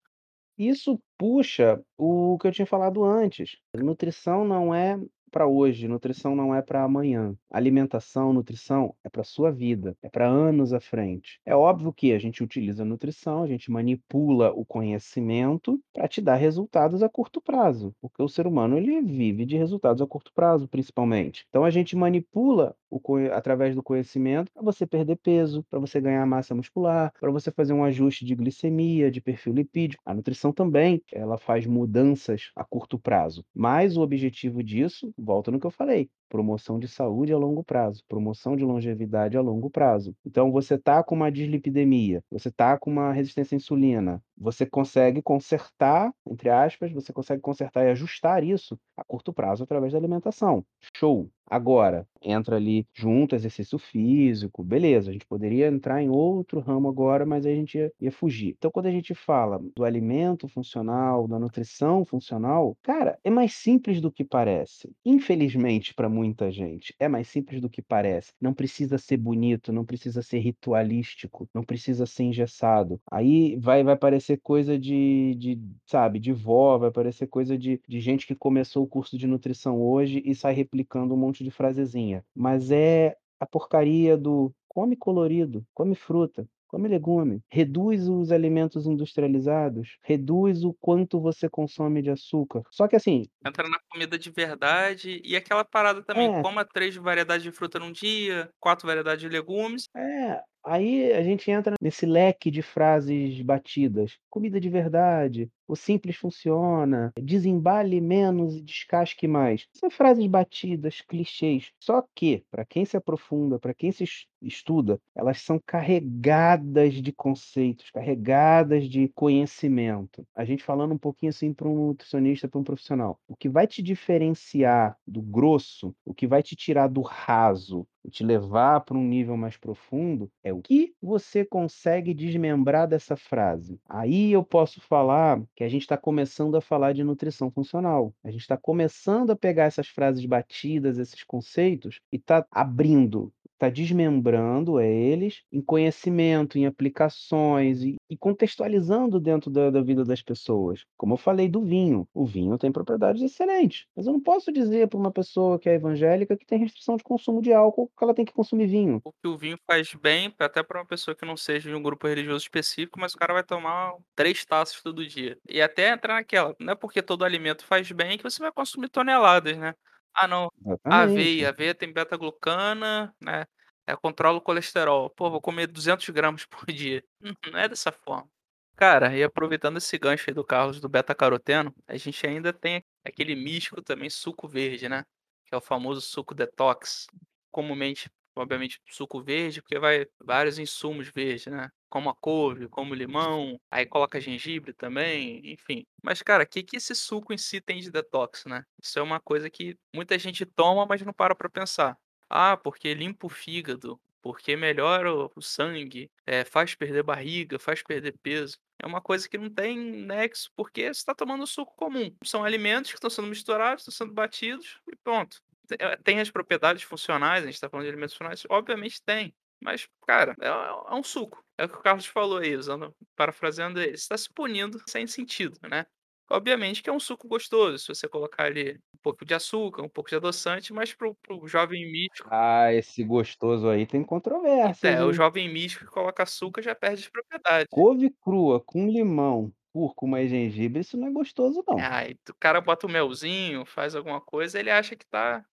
[0.58, 3.58] Isso puxa o que eu tinha falado antes.
[3.76, 5.00] Nutrição não é
[5.34, 7.36] para hoje, nutrição não é para amanhã.
[7.50, 11.42] Alimentação, nutrição é para sua vida, é para anos à frente.
[11.44, 16.22] É óbvio que a gente utiliza a nutrição, a gente manipula o conhecimento para te
[16.22, 20.32] dar resultados a curto prazo, porque o ser humano ele vive de resultados a curto
[20.36, 21.48] prazo, principalmente.
[21.50, 26.26] Então a gente manipula o, através do conhecimento para você perder peso, para você ganhar
[26.26, 30.02] massa muscular, para você fazer um ajuste de glicemia, de perfil lipídico.
[30.06, 35.60] A nutrição também, ela faz mudanças a curto prazo, mas o objetivo disso volta no
[35.60, 40.16] que eu falei, promoção de saúde a longo prazo, promoção de longevidade a longo prazo.
[40.26, 45.22] Então, você está com uma dislipidemia, você está com uma resistência à insulina, você consegue
[45.22, 50.66] consertar, entre aspas, você consegue consertar e ajustar isso a curto prazo através da alimentação.
[50.96, 51.30] Show!
[51.46, 57.26] Agora, entra ali junto exercício físico, beleza, a gente poderia entrar em outro ramo agora,
[57.26, 58.56] mas aí a gente ia, ia fugir.
[58.58, 64.00] Então, quando a gente fala do alimento funcional, da nutrição funcional, cara, é mais simples
[64.02, 64.90] do que parece.
[65.06, 68.34] Infelizmente, para muita gente, é mais simples do que parece.
[68.40, 73.00] Não precisa ser bonito, não precisa ser ritualístico, não precisa ser engessado.
[73.12, 78.00] Aí vai, vai parecer coisa de, de, sabe, de vó, vai parecer coisa de, de
[78.00, 82.24] gente que começou o curso de nutrição hoje e sai replicando um monte de frasezinha.
[82.34, 89.98] Mas é a porcaria do come colorido, come fruta, come legume, reduz os alimentos industrializados,
[90.04, 92.64] reduz o quanto você consome de açúcar.
[92.72, 93.28] Só que assim.
[93.46, 96.42] Entra na comida de verdade e aquela parada também, É.
[96.42, 99.86] coma três variedades de fruta num dia, quatro variedades de legumes.
[99.96, 104.18] É, Aí a gente entra nesse leque de frases batidas.
[104.30, 109.68] Comida de verdade, o simples funciona, desembale menos e descasque mais.
[109.74, 111.72] São frases batidas, clichês.
[111.80, 114.06] Só que, para quem se aprofunda, para quem se
[114.42, 120.26] estuda, elas são carregadas de conceitos, carregadas de conhecimento.
[120.36, 123.20] A gente falando um pouquinho assim para um nutricionista, para um profissional.
[123.28, 128.10] O que vai te diferenciar do grosso, o que vai te tirar do raso, e
[128.10, 133.80] te levar para um nível mais profundo é o que você consegue desmembrar dessa frase.
[133.88, 138.14] Aí eu posso falar que a gente está começando a falar de nutrição funcional.
[138.24, 143.70] A gente está começando a pegar essas frases batidas, esses conceitos, e está abrindo, está
[143.70, 150.86] desmembrando eles em conhecimento, em aplicações e, e contextualizando dentro da, da, vida das pessoas.
[150.98, 154.88] Como eu falei do vinho, o vinho tem propriedades excelentes, mas eu não posso dizer
[154.88, 158.14] para uma pessoa que é evangélica que tem restrição de consumo de álcool que ela
[158.14, 159.02] tem que consumir vinho.
[159.02, 162.08] Porque o vinho faz bem até para uma pessoa que não seja de um grupo
[162.08, 165.38] religioso específico, mas o cara vai tomar três taças todo dia.
[165.50, 168.90] E até entrar naquela, não é porque todo alimento faz bem que você vai consumir
[168.90, 169.74] toneladas, né?
[170.16, 170.52] Ah, não.
[170.66, 170.84] Exatamente.
[170.86, 173.46] Aveia, aveia tem beta-glucana, né?
[173.88, 175.10] É, controla o colesterol.
[175.10, 177.04] Pô, vou comer 200 gramas por dia.
[177.52, 178.30] Não é dessa forma.
[178.76, 183.36] Cara, e aproveitando esse gancho aí do Carlos do beta-caroteno, a gente ainda tem aquele
[183.36, 185.04] místico também suco verde, né?
[185.46, 187.08] Que é o famoso suco detox.
[187.52, 191.70] Comumente, obviamente, suco verde, porque vai vários insumos verdes, né?
[191.90, 195.86] Como a couve, como limão, aí coloca gengibre também, enfim.
[196.04, 198.64] Mas, cara, o que, que esse suco em si tem de detox, né?
[198.82, 201.98] Isso é uma coisa que muita gente toma, mas não para pra pensar.
[202.30, 208.18] Ah, porque limpa o fígado, porque melhora o sangue, é, faz perder barriga, faz perder
[208.24, 208.58] peso.
[208.82, 212.16] É uma coisa que não tem nexo, porque você está tomando suco comum.
[212.24, 215.42] São alimentos que estão sendo misturados, estão sendo batidos e pronto.
[215.72, 219.34] Eh, tem as propriedades funcionais, a gente está falando de alimentos funcionais, obviamente tem.
[219.62, 221.44] Mas, cara, é, é, um suco.
[221.58, 223.92] É o que o Carlos falou aí, usando, parafraseando ele.
[223.98, 225.86] Você está se punindo sem sentido, né?
[226.30, 229.90] Obviamente que é um suco gostoso, se você colocar ali um pouco de açúcar, um
[229.90, 232.28] pouco de adoçante, mas pro, pro jovem místico.
[232.32, 234.88] Ah, esse gostoso aí tem controvérsia.
[234.88, 237.68] É, o jovem místico que coloca açúcar já perde as propriedades.
[237.70, 241.78] Couve crua com limão, cúrcuma e gengibre, isso não é gostoso, não.
[241.78, 245.46] Ah, o cara bota o um melzinho, faz alguma coisa, ele acha que tá,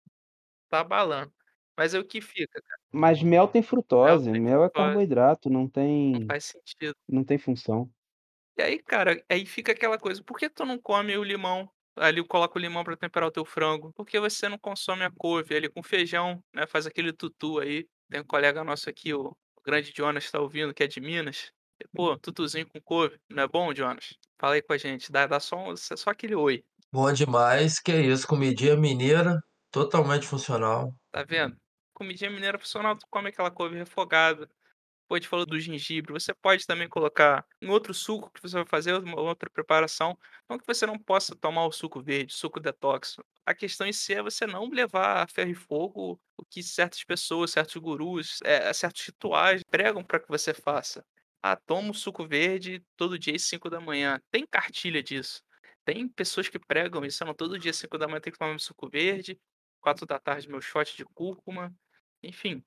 [0.71, 1.33] tá abalando.
[1.77, 2.81] Mas é o que fica, cara.
[2.93, 4.83] Mas mel tem frutose, mel, tem mel é frutose.
[4.83, 6.13] é carboidrato, não tem.
[6.13, 6.95] Não faz sentido.
[7.09, 7.91] Não tem função.
[8.59, 11.71] E aí, cara, aí fica aquela coisa, por que tu não come o limão?
[11.97, 13.93] Ali coloca o limão para temperar o teu frango.
[13.93, 16.67] Por que você não consome a couve ali com feijão, né?
[16.67, 17.87] Faz aquele tutu aí.
[18.11, 21.53] Tem um colega nosso aqui, o, o grande Jonas está ouvindo, que é de Minas.
[21.95, 24.15] Pô, tutuzinho com couve, não é bom, Jonas?
[24.39, 27.93] Fala aí com a gente, dá, dá só, um- só aquele oi, Bom demais, que
[27.93, 30.95] é isso, comidinha mineira, totalmente funcional.
[31.11, 31.57] tá vendo?
[31.95, 34.49] Comidinha mineira funcional, tu come aquela couve refogada.
[35.09, 38.67] Pô, gente falou do gengibre, você pode também colocar em outro suco que você vai
[38.67, 40.19] fazer, uma outra preparação.
[40.49, 43.17] Não que você não possa tomar o suco verde, suco detox.
[43.47, 47.05] A questão em si é você não levar a ferro e fogo o que certas
[47.05, 51.05] pessoas, certos gurus, eh, certos rituais pregam para que você faça.
[51.43, 54.21] Ah, toma o suco verde todo dia às 5 da manhã.
[54.31, 55.43] Tem cartilha disso.
[55.85, 58.51] Tem pessoas que pregam isso, não, todo dia às 5 da manhã tem que tomar
[58.51, 59.39] meu suco verde,
[59.81, 61.73] 4 da tarde meu shot de cúrcuma.
[62.23, 62.63] Enfim,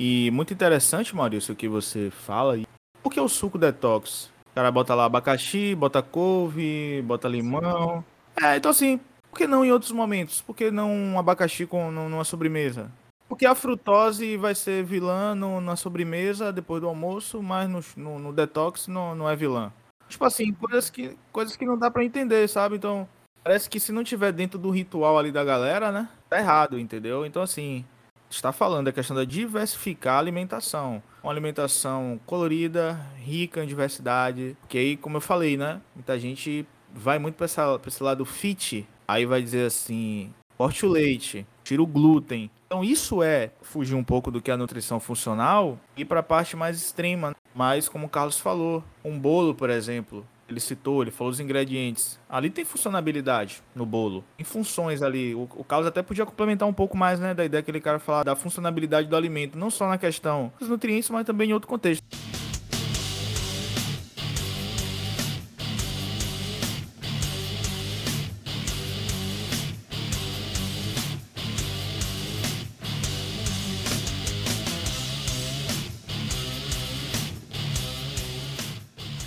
[0.00, 2.58] E muito interessante, Maurício, o que você fala.
[3.02, 4.30] Por que o suco detox?
[4.50, 8.04] O cara bota lá abacaxi, bota couve, bota limão.
[8.42, 8.98] É, então assim,
[9.30, 10.42] por que não em outros momentos?
[10.42, 12.90] Por que não um abacaxi com, num- numa sobremesa?
[13.28, 18.18] Porque a frutose vai ser vilã no- na sobremesa depois do almoço, mas no, no-
[18.18, 19.72] no detox não, não é vilã.
[20.08, 22.76] Tipo assim, coisas que, coisas que não dá pra entender, sabe?
[22.76, 23.08] Então,
[23.42, 26.08] parece que se não tiver dentro do ritual ali da galera, né?
[26.28, 27.24] Tá errado, entendeu?
[27.24, 27.84] Então, assim,
[28.28, 31.02] está falando da questão da diversificar a alimentação.
[31.22, 34.56] Uma alimentação colorida, rica em diversidade.
[34.68, 35.80] Que aí, como eu falei, né?
[35.94, 37.46] Muita gente vai muito para
[37.86, 38.86] esse lado fit.
[39.06, 42.50] Aí vai dizer assim: corte o leite, tira o glúten.
[42.66, 46.24] Então, isso é fugir um pouco do que é a nutrição funcional e para a
[46.24, 47.34] parte mais extrema.
[47.54, 52.18] Mas, como o Carlos falou, um bolo, por exemplo, ele citou, ele falou os ingredientes.
[52.28, 54.24] Ali tem funcionabilidade no bolo.
[54.38, 55.34] Em funções ali.
[55.34, 57.34] O, o Carlos até podia complementar um pouco mais, né?
[57.34, 59.58] Da ideia que ele quer falar da funcionalidade do alimento.
[59.58, 62.04] Não só na questão dos nutrientes, mas também em outro contexto.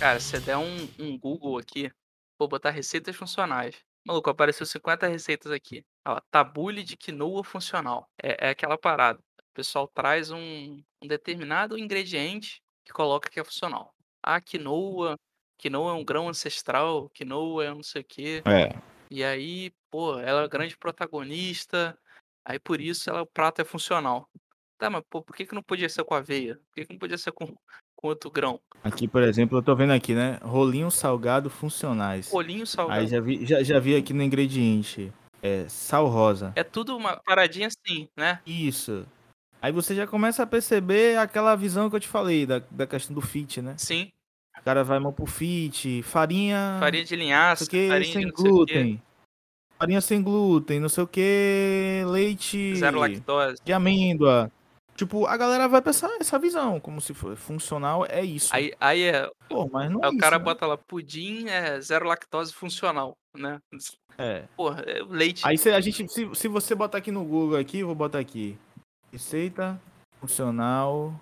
[0.00, 1.92] Cara, se você der um, um Google aqui,
[2.38, 3.84] vou botar receitas funcionais.
[4.06, 5.84] Maluco, apareceu 50 receitas aqui.
[6.08, 8.08] Ó, tabule de quinoa funcional.
[8.22, 9.18] É, é aquela parada.
[9.18, 13.94] O pessoal traz um, um determinado ingrediente que coloca que é funcional.
[14.22, 15.18] Ah, quinoa.
[15.58, 17.10] Quinoa é um grão ancestral.
[17.10, 18.42] Quinoa é não sei o quê.
[18.46, 18.70] É.
[19.10, 21.94] E aí, pô, ela é a grande protagonista.
[22.42, 24.30] Aí por isso ela, o prato é funcional.
[24.78, 26.56] Tá, mas pô, por que, que não podia ser com aveia?
[26.56, 27.54] Por que, que não podia ser com,
[28.08, 28.60] outro grão?
[28.82, 30.38] Aqui, por exemplo, eu tô vendo aqui, né?
[30.42, 32.30] Rolinhos salgado funcionais.
[32.30, 33.00] Rolinho salgado.
[33.00, 35.12] Aí já vi, já, já vi aqui no ingrediente.
[35.42, 36.52] É sal rosa.
[36.56, 38.40] É tudo uma paradinha assim, né?
[38.46, 39.06] Isso.
[39.62, 43.14] Aí você já começa a perceber aquela visão que eu te falei, da, da questão
[43.14, 43.74] do fit, né?
[43.76, 44.10] Sim.
[44.58, 46.76] O cara vai mal pro fit, farinha.
[46.80, 49.02] Farinha de linhaça, que, farinha sem glúten.
[49.78, 53.62] Farinha sem glúten, não sei o que, leite zero lactose.
[53.64, 54.50] de amêndoa.
[55.00, 58.54] Tipo, a galera vai pensar essa visão, como se for funcional é isso.
[58.54, 59.30] Aí, aí é.
[59.48, 60.44] Pô, mas não é Aí o isso, cara né?
[60.44, 63.62] bota lá pudim é zero lactose funcional, né?
[64.18, 64.44] É.
[64.54, 65.40] Porra, é leite.
[65.48, 68.58] Aí se a gente, se, se você botar aqui no Google aqui, vou botar aqui.
[69.10, 69.80] Receita
[70.20, 71.18] funcional.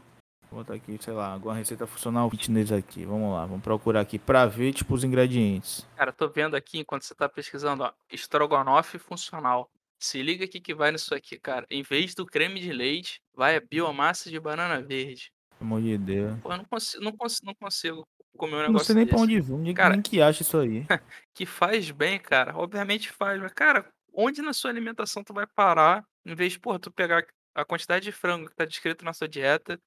[0.50, 3.04] Vou botar aqui, sei lá, alguma receita funcional fitness aqui.
[3.04, 5.86] Vamos lá, vamos procurar aqui pra ver, tipo, os ingredientes.
[5.94, 7.92] Cara, tô vendo aqui enquanto você tá pesquisando, ó.
[8.10, 9.70] Estrogonofe funcional.
[10.00, 11.66] Se liga aqui que vai nisso aqui, cara.
[11.70, 15.32] Em vez do creme de leite, vai a biomassa de banana verde.
[15.58, 16.38] Pelo amor de Deus.
[16.40, 19.14] Pô, eu não consigo, não consigo, não consigo comer um Não negócio sei nem pra
[19.16, 19.24] desse.
[19.24, 20.86] onde vir, nem, Cara- nem que acha isso aí.
[21.34, 22.56] que faz bem, cara.
[22.56, 26.78] Obviamente faz, mas, cara, onde na sua alimentação tu vai parar, em vez de, porra,
[26.78, 29.80] tu pegar a quantidade de frango que tá descrito na sua dieta,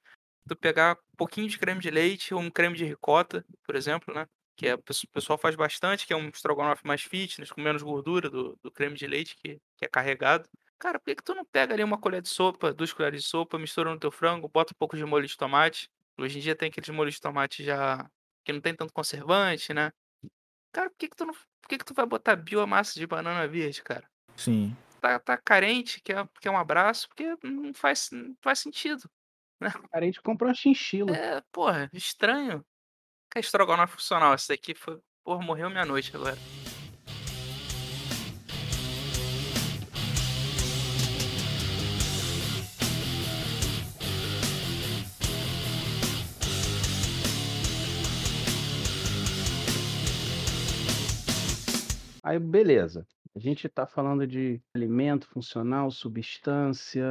[0.47, 4.13] tu pegar um pouquinho de creme de leite ou um creme de ricota, por exemplo,
[4.13, 4.25] né?
[4.61, 7.59] Que é, o pesso- o pessoal faz bastante, que é um estrogonofe mais fitness, com
[7.59, 10.47] menos gordura do, do creme de leite, que, que é carregado.
[10.77, 13.27] Cara, por que, que tu não pega ali uma colher de sopa, duas colheres de
[13.27, 15.89] sopa, mistura no teu frango, bota um pouco de molho de tomate?
[16.15, 18.07] Hoje em dia tem aqueles molhos de tomate já
[18.45, 19.91] que não tem tanto conservante, né?
[20.71, 21.33] Cara, por que, que tu não.
[21.33, 24.07] Por que, que tu vai botar biomassa de banana verde, cara?
[24.37, 24.77] Sim.
[25.01, 29.09] Tá, tá carente, quer, quer um abraço, porque não faz, não faz sentido.
[29.91, 31.15] A gente compra uma chinchila.
[31.15, 32.63] É, porra, estranho.
[33.31, 34.33] Que estrogonofe funcional.
[34.35, 34.99] Esse daqui foi.
[35.23, 36.37] Porra, morreu minha noite agora.
[52.21, 53.07] Aí, beleza.
[53.33, 57.05] A gente tá falando de alimento funcional, substância.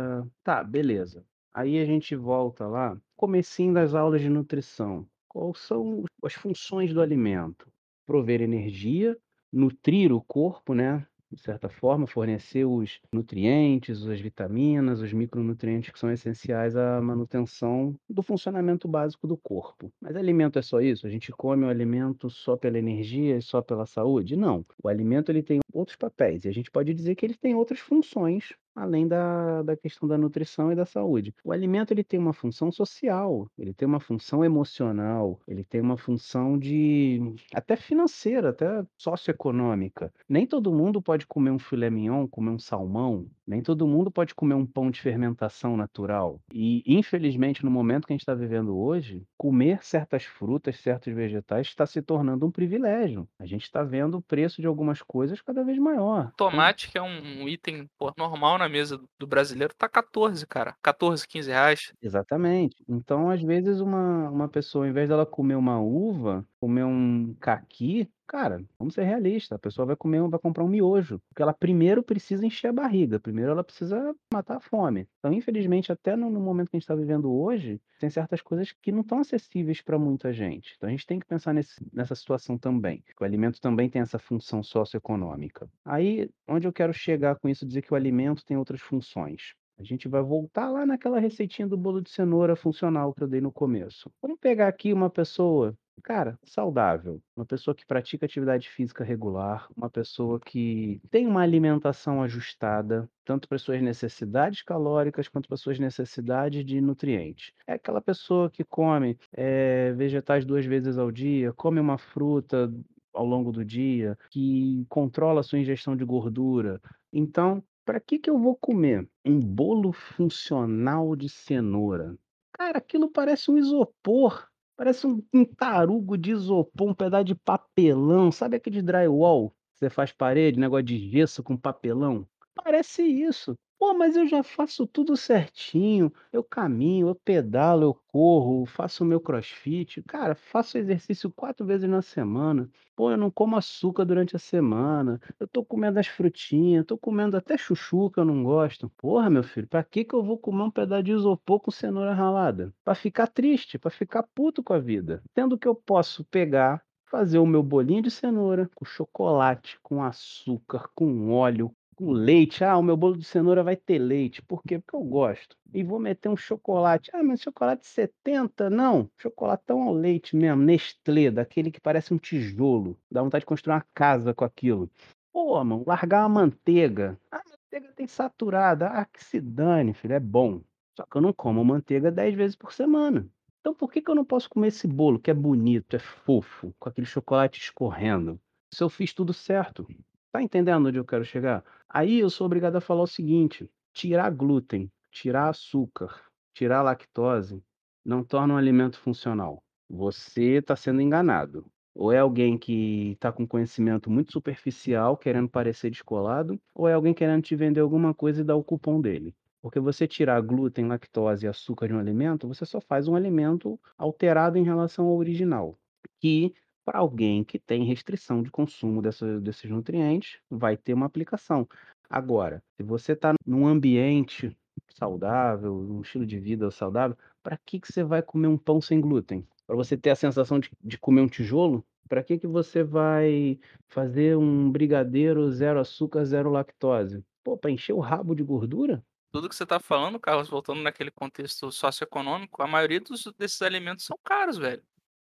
[0.44, 1.24] Tá, beleza.
[1.52, 5.08] Aí a gente volta lá, comecinho das aulas de nutrição.
[5.30, 7.72] Quais são as funções do alimento?
[8.04, 9.16] Prover energia,
[9.52, 11.06] nutrir o corpo, né?
[11.32, 17.94] de certa forma, fornecer os nutrientes, as vitaminas, os micronutrientes que são essenciais à manutenção
[18.08, 19.92] do funcionamento básico do corpo.
[20.00, 21.06] Mas alimento é só isso?
[21.06, 24.36] A gente come o alimento só pela energia e só pela saúde?
[24.36, 24.64] Não.
[24.82, 27.78] O alimento ele tem outros papéis e a gente pode dizer que ele tem outras
[27.78, 31.34] funções além da, da questão da nutrição e da saúde.
[31.44, 35.96] O alimento ele tem uma função social, ele tem uma função emocional, ele tem uma
[35.96, 37.20] função de
[37.54, 40.12] até financeira, até socioeconômica.
[40.28, 44.32] Nem todo mundo pode comer um filé mignon, comer um salmão, nem todo mundo pode
[44.32, 46.40] comer um pão de fermentação natural.
[46.54, 51.66] E, infelizmente, no momento que a gente está vivendo hoje, comer certas frutas, certos vegetais
[51.66, 53.28] está se tornando um privilégio.
[53.40, 56.30] A gente está vendo o preço de algumas coisas cada vez maior.
[56.36, 60.76] Tomate, que é um, item pô, normal na mesa do brasileiro, tá 14, cara.
[60.80, 61.92] 14, 15 reais.
[62.00, 62.76] Exatamente.
[62.88, 68.08] Então, às vezes, uma, uma pessoa, ao invés dela comer uma uva, comer um caqui,
[68.30, 72.00] cara, vamos ser realistas, a pessoa vai comer, vai comprar um miojo, porque ela primeiro
[72.00, 75.08] precisa encher a barriga, primeiro ela precisa matar a fome.
[75.18, 78.70] Então, infelizmente, até no, no momento que a gente está vivendo hoje, tem certas coisas
[78.70, 80.74] que não estão acessíveis para muita gente.
[80.76, 84.18] Então, a gente tem que pensar nesse, nessa situação também, o alimento também tem essa
[84.18, 85.68] função socioeconômica.
[85.84, 89.54] Aí, onde eu quero chegar com isso, dizer que o alimento tem outras funções.
[89.76, 93.40] A gente vai voltar lá naquela receitinha do bolo de cenoura funcional que eu dei
[93.40, 94.12] no começo.
[94.22, 99.90] Vamos pegar aqui uma pessoa Cara, saudável, uma pessoa que pratica atividade física regular, uma
[99.90, 106.64] pessoa que tem uma alimentação ajustada, tanto para suas necessidades calóricas quanto para suas necessidades
[106.64, 107.52] de nutrientes.
[107.66, 112.72] É aquela pessoa que come eh, vegetais duas vezes ao dia, come uma fruta
[113.12, 116.80] ao longo do dia, que controla a sua ingestão de gordura.
[117.12, 122.16] Então, para que que eu vou comer um bolo funcional de cenoura?
[122.52, 124.49] Cara, aquilo parece um isopor.
[124.80, 128.32] Parece um, um tarugo de isopor, um pedaço de papelão.
[128.32, 132.26] Sabe aquele drywall você faz parede, negócio de gesso com papelão?
[132.54, 133.54] Parece isso.
[133.80, 136.12] Pô, mas eu já faço tudo certinho.
[136.30, 140.02] Eu caminho, eu pedalo, eu corro, faço o meu crossfit.
[140.02, 142.70] Cara, faço exercício quatro vezes na semana.
[142.94, 145.18] Pô, eu não como açúcar durante a semana.
[145.40, 148.90] Eu tô comendo as frutinhas, tô comendo até chuchu que eu não gosto.
[148.98, 152.12] Porra, meu filho, pra que que eu vou comer um pedaço de isopor com cenoura
[152.12, 152.74] ralada?
[152.84, 155.22] Pra ficar triste, pra ficar puto com a vida.
[155.32, 160.88] Tendo que eu posso pegar, fazer o meu bolinho de cenoura com chocolate, com açúcar,
[160.94, 162.64] com óleo, com leite.
[162.64, 164.40] Ah, o meu bolo de cenoura vai ter leite.
[164.40, 164.78] Por quê?
[164.78, 165.54] Porque eu gosto.
[165.74, 167.10] E vou meter um chocolate.
[167.12, 168.70] Ah, mas chocolate 70?
[168.70, 169.10] Não.
[169.18, 170.62] Chocolatão ao leite mesmo.
[170.62, 172.98] Nestlé, daquele que parece um tijolo.
[173.10, 174.90] Dá vontade de construir uma casa com aquilo.
[175.30, 177.20] Pô, mano, largar uma manteiga.
[177.30, 178.86] Ah, manteiga tem saturada.
[178.86, 180.14] Ah, que se dane, filho.
[180.14, 180.62] É bom.
[180.96, 183.28] Só que eu não como manteiga 10 vezes por semana.
[183.60, 186.74] Então por que, que eu não posso comer esse bolo que é bonito, é fofo,
[186.78, 188.40] com aquele chocolate escorrendo?
[188.72, 189.86] Se eu fiz tudo certo.
[190.32, 191.64] Tá entendendo onde eu quero chegar?
[191.88, 196.22] Aí eu sou obrigado a falar o seguinte: tirar glúten, tirar açúcar,
[196.54, 197.62] tirar lactose
[198.04, 199.62] não torna um alimento funcional.
[199.88, 201.66] Você está sendo enganado.
[201.94, 207.12] Ou é alguém que está com conhecimento muito superficial, querendo parecer descolado, ou é alguém
[207.12, 209.34] querendo te vender alguma coisa e dar o cupom dele.
[209.60, 213.78] Porque você tirar glúten, lactose e açúcar de um alimento, você só faz um alimento
[213.98, 215.76] alterado em relação ao original,
[216.20, 221.68] que para alguém que tem restrição de consumo dessa, desses nutrientes, vai ter uma aplicação.
[222.08, 224.56] Agora, se você está num ambiente
[224.88, 229.00] saudável, um estilo de vida saudável, para que, que você vai comer um pão sem
[229.00, 229.46] glúten?
[229.66, 231.84] Para você ter a sensação de, de comer um tijolo?
[232.08, 237.24] Para que, que você vai fazer um brigadeiro zero açúcar, zero lactose?
[237.44, 239.04] Pô, para encher o rabo de gordura?
[239.32, 244.04] Tudo que você tá falando, Carlos, voltando naquele contexto socioeconômico, a maioria dos, desses alimentos
[244.04, 244.82] são caros, velho.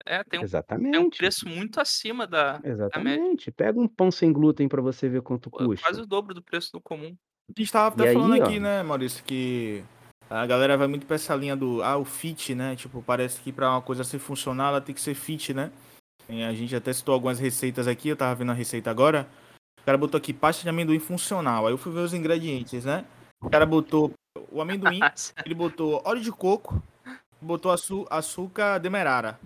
[0.07, 1.19] É, tem um, tem um Exatamente.
[1.19, 2.69] preço muito acima da, da.
[2.69, 3.51] Exatamente.
[3.51, 6.03] Pega um pão sem glúten para você ver quanto Pô, Quase custa.
[6.03, 7.17] o dobro do preço do comum.
[7.49, 9.83] A gente tava E até falando aí, aqui, ó, né, Maurício, que
[10.31, 12.75] a galera vai muito pra essa linha do, ah, o fit, né?
[12.77, 15.71] Tipo, parece que pra uma coisa ser funcional, ela tem que ser fit, né?
[16.29, 19.29] E a gente até citou algumas receitas aqui, eu tava vendo a receita agora.
[19.81, 21.67] O cara botou aqui pasta de amendoim funcional.
[21.67, 23.05] Aí eu fui ver os ingredientes, né?
[23.41, 24.13] O cara botou
[24.51, 24.99] o amendoim,
[25.47, 26.83] ele botou óleo de coco,
[27.41, 29.39] botou açu- açúcar demerara.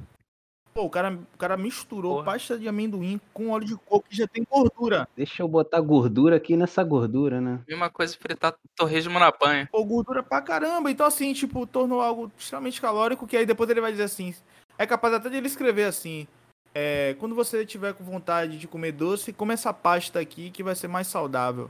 [0.73, 2.27] Pô, o cara, o cara misturou Porra.
[2.27, 5.09] pasta de amendoim com óleo de coco que já tem gordura.
[5.17, 7.61] deixa eu botar gordura aqui nessa gordura, né?
[7.69, 9.69] Mesma coisa fritar torresmo na panha.
[9.73, 10.91] Pô, gordura pra caramba.
[10.91, 14.33] Então, assim, tipo, tornou algo extremamente calórico, que aí depois ele vai dizer assim.
[14.79, 16.27] É capaz até de ele escrever assim.
[16.73, 20.77] É, quando você tiver com vontade de comer doce, come essa pasta aqui que vai
[20.77, 21.69] ser mais saudável.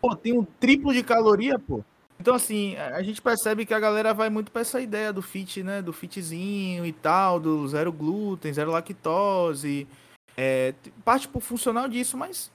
[0.00, 1.82] Pô, tem um triplo de caloria, pô.
[2.18, 5.62] Então, assim, a gente percebe que a galera vai muito pra essa ideia do fit,
[5.62, 5.82] né?
[5.82, 9.86] Do fitzinho e tal, do zero glúten, zero lactose.
[10.36, 10.74] É,
[11.04, 12.50] parte pro funcional disso, mas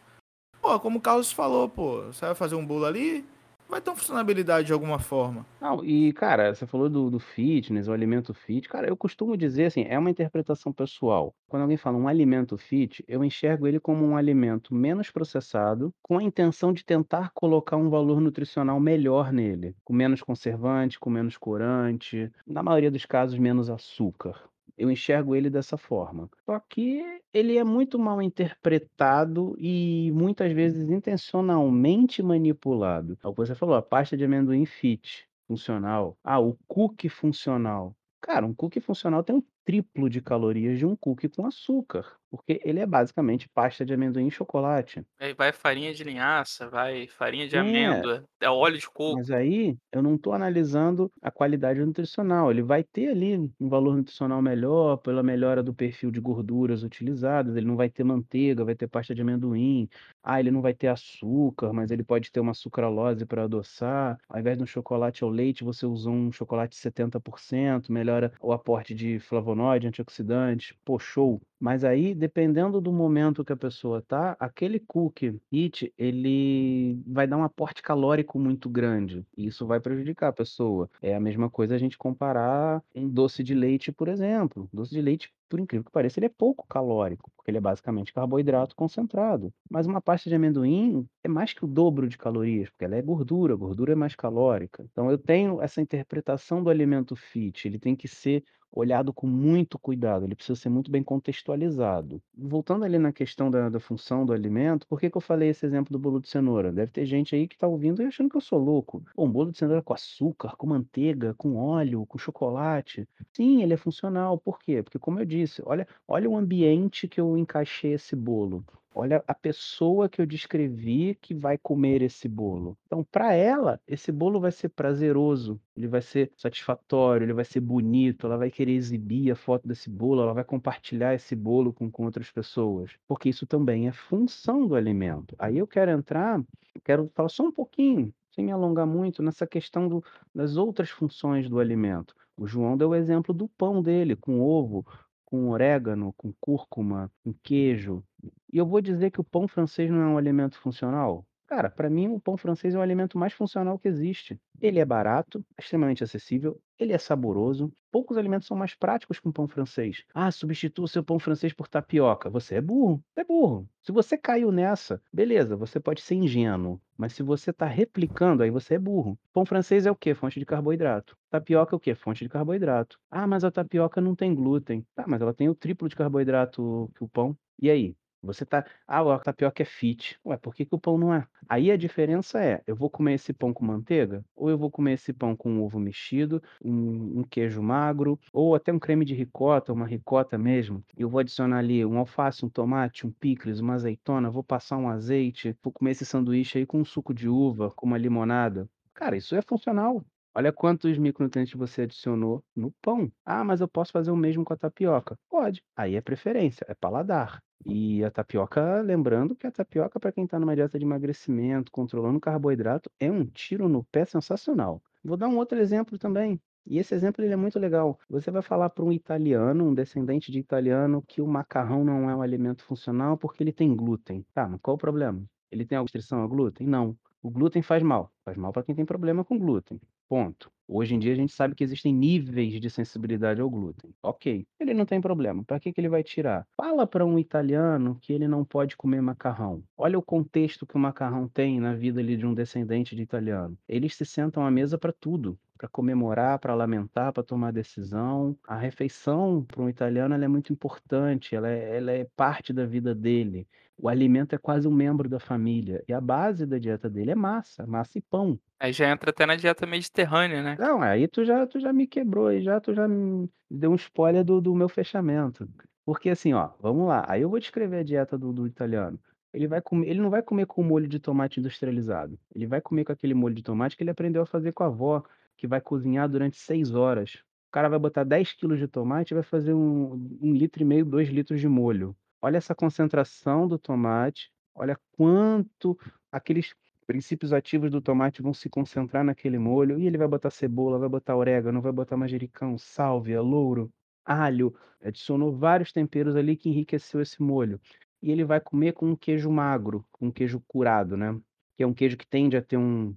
[0.61, 3.25] Pô, como o Carlos falou, pô, você vai fazer um bolo ali,
[3.69, 5.45] vai ter uma funcionalidade de alguma forma.
[5.61, 9.65] Não, e cara, você falou do do fitness, o alimento fit, cara, eu costumo dizer
[9.65, 11.35] assim, é uma interpretação pessoal.
[11.47, 16.17] Quando alguém fala um alimento fit, eu enxergo ele como um alimento menos processado, com
[16.17, 21.37] a intenção de tentar colocar um valor nutricional melhor nele, com menos conservante, com menos
[21.37, 24.48] corante, na maioria dos casos menos açúcar.
[24.77, 26.29] Eu enxergo ele dessa forma.
[26.45, 27.03] Só que
[27.33, 33.17] ele é muito mal interpretado e muitas vezes intencionalmente manipulado.
[33.23, 36.17] É o que você falou, a pasta de amendoim fit, funcional.
[36.23, 37.95] Ah, o cookie funcional.
[38.21, 42.59] Cara, um cookie funcional tem um triplo de calorias de um cookie com açúcar, porque
[42.63, 45.05] ele é basicamente pasta de amendoim e chocolate.
[45.17, 47.57] Aí vai farinha de linhaça, vai farinha de É.
[47.57, 49.21] amêndoa, é óleo de coco.
[49.21, 53.95] Mas aí, eu não estou analisando a qualidade nutricional, ele vai ter ali um valor
[53.97, 58.75] nutricional melhor, pela melhora do perfil de gorduras utilizadas, ele não vai ter manteiga, vai
[58.75, 59.89] ter pasta de amendoim.
[60.23, 64.17] Ah, ele não vai ter açúcar, mas ele pode ter uma sucralose para adoçar.
[64.29, 68.93] Ao invés de um chocolate ao leite, você usou um chocolate 70%, melhora o aporte
[68.93, 70.75] de flavonoide, antioxidante.
[70.85, 71.41] Pô, show.
[71.59, 77.37] Mas aí, dependendo do momento que a pessoa tá, aquele cookie it, ele vai dar
[77.37, 80.89] um aporte calórico muito grande, e isso vai prejudicar a pessoa.
[81.01, 84.69] É a mesma coisa a gente comparar um doce de leite, por exemplo.
[84.71, 88.13] Doce de leite, por incrível que pareça, ele é pouco calórico, porque ele é basicamente
[88.13, 89.51] carboidrato concentrado.
[89.69, 93.01] Mas uma pasta de amendoim é mais que o dobro de calorias, porque ela é
[93.01, 94.85] gordura, gordura é mais calórica.
[94.91, 99.77] Então eu tenho essa interpretação do alimento fit, ele tem que ser olhado com muito
[99.79, 102.21] cuidado, ele precisa ser muito bem contextualizado.
[102.37, 105.65] Voltando ali na questão da da função do alimento, por que que eu falei esse
[105.65, 106.71] exemplo do bolo de cenoura?
[106.71, 109.03] Deve ter gente aí que tá ouvindo e achando que eu sou louco.
[109.13, 113.07] Pô, um bolo de cenoura com açúcar, com manteiga, com óleo, com chocolate.
[113.33, 114.37] Sim, ele é funcional.
[114.37, 114.81] Por quê?
[114.83, 118.63] Porque como eu disse, olha olha o ambiente que eu encaixei esse bolo.
[118.93, 122.77] Olha a pessoa que eu descrevi que vai comer esse bolo.
[122.87, 127.59] Então, para ela, esse bolo vai ser prazeroso, ele vai ser satisfatório, ele vai ser
[127.59, 131.89] bonito, ela vai querer exibir a foto desse bolo, ela vai compartilhar esse bolo com
[131.91, 135.35] com outras pessoas, porque isso também é função do alimento.
[135.39, 136.43] Aí eu quero entrar,
[136.83, 141.49] quero falar só um pouquinho, sem me alongar muito, nessa questão do das outras funções
[141.49, 142.15] do alimento.
[142.37, 144.85] O João deu o exemplo do pão dele, com ovo,
[145.25, 148.03] com orégano, com cúrcuma, com queijo.
[148.51, 151.25] E eu vou dizer que o pão francês não é um alimento funcional?
[151.49, 154.39] Cara, para mim o pão francês é o alimento mais funcional que existe.
[154.61, 157.73] Ele é barato, é extremamente acessível, ele é saboroso.
[157.91, 160.03] Poucos alimentos são mais práticos que um pão francês.
[160.13, 162.29] Ah, substitua o seu pão francês por tapioca.
[162.29, 163.67] Você é burro, é burro.
[163.81, 168.51] Se você caiu nessa, beleza, você pode ser ingênuo, mas se você está replicando, aí
[168.51, 169.17] você é burro.
[169.33, 170.13] Pão francês é o quê?
[170.13, 171.17] Fonte de carboidrato.
[171.31, 171.95] Tapioca é o quê?
[171.95, 172.99] Fonte de carboidrato.
[173.09, 174.85] Ah, mas a tapioca não tem glúten.
[174.93, 177.35] Tá, mas ela tem o triplo de carboidrato que o pão.
[177.59, 177.95] E aí?
[178.21, 180.19] Você tá ah, a tapioca é fit.
[180.25, 181.25] Ué, por que que o pão não é?
[181.47, 184.23] Aí a diferença é, eu vou comer esse pão com manteiga?
[184.35, 188.71] Ou eu vou comer esse pão com ovo mexido, um um queijo magro, ou até
[188.73, 190.83] um creme de ricota, uma ricota mesmo.
[190.97, 194.89] Eu vou adicionar ali um alface, um tomate, um picles, uma azeitona, vou passar um
[194.89, 198.69] azeite, vou comer esse sanduíche aí com um suco de uva, com uma limonada.
[198.93, 200.03] Cara, isso é funcional.
[200.39, 203.11] Olha quantos micronutrientes você adicionou no pão.
[203.25, 205.19] Ah, mas eu posso fazer o mesmo com a tapioca.
[205.29, 205.61] Pode.
[205.75, 207.43] Aí é preferência, é paladar.
[207.65, 212.21] E a tapioca, lembrando que a tapioca, para quem está numa dieta de emagrecimento, controlando
[212.21, 214.81] carboidrato, é um tiro no pé sensacional.
[215.03, 216.39] Vou dar um outro exemplo também.
[216.65, 217.99] E esse exemplo ele é muito legal.
[218.09, 222.15] Você vai falar para um italiano, um descendente de italiano, que o macarrão não é
[222.15, 224.25] um alimento funcional porque ele tem glúten.
[224.33, 225.21] Tá, mas qual o problema?
[225.51, 226.65] Ele tem alguma restrição ao glúten?
[226.65, 226.97] Não.
[227.21, 228.09] O glúten faz mal.
[228.23, 229.81] Faz mal para quem tem problema com glúten.
[230.09, 230.51] Ponto.
[230.67, 233.91] Hoje em dia a gente sabe que existem níveis de sensibilidade ao glúten.
[234.01, 235.43] Ok, ele não tem problema.
[235.43, 236.47] Para que que ele vai tirar?
[236.57, 239.63] Fala para um italiano que ele não pode comer macarrão.
[239.77, 243.55] Olha o contexto que o macarrão tem na vida ali de um descendente de italiano.
[243.67, 248.35] Eles se sentam à mesa para tudo, para comemorar, para lamentar, para tomar decisão.
[248.47, 252.65] A refeição para um italiano ela é muito importante, ela é, ela é parte da
[252.65, 253.45] vida dele.
[253.77, 255.83] O alimento é quase um membro da família.
[255.85, 258.39] E a base da dieta dele é massa, massa e pão.
[258.57, 260.55] Aí já entra até na dieta mediterrânea, né?
[260.57, 263.75] Não, aí tu já tu já me quebrou, aí já tu já me deu um
[263.75, 265.47] spoiler do do meu fechamento.
[265.85, 268.97] Porque assim, ó, vamos lá, aí eu vou descrever a dieta do do italiano.
[269.33, 272.85] Ele vai comer ele não vai comer com molho de tomate industrializado, ele vai comer
[272.85, 275.03] com aquele molho de tomate que ele aprendeu a fazer com a avó,
[275.39, 277.13] que vai cozinhar durante 6 horas.
[277.47, 280.65] O cara vai botar 10 quilos de tomate e vai fazer um 1 litro e
[280.65, 281.95] meio, 2 litros de molho.
[282.21, 285.79] Olha essa concentração do tomate, olha quanto
[286.11, 286.53] aqueles
[286.85, 290.89] princípios ativos do tomate vão se concentrar naquele molho, e ele vai botar cebola, vai
[290.89, 293.71] botar orégano, vai botar manjericão, sálvia, louro,
[294.03, 297.59] alho, adicionou vários temperos ali que enriqueceu esse molho.
[298.01, 301.17] e ele vai comer com um queijo magro, um queijo curado, né?
[301.55, 302.95] Que é um queijo que tende a ter um,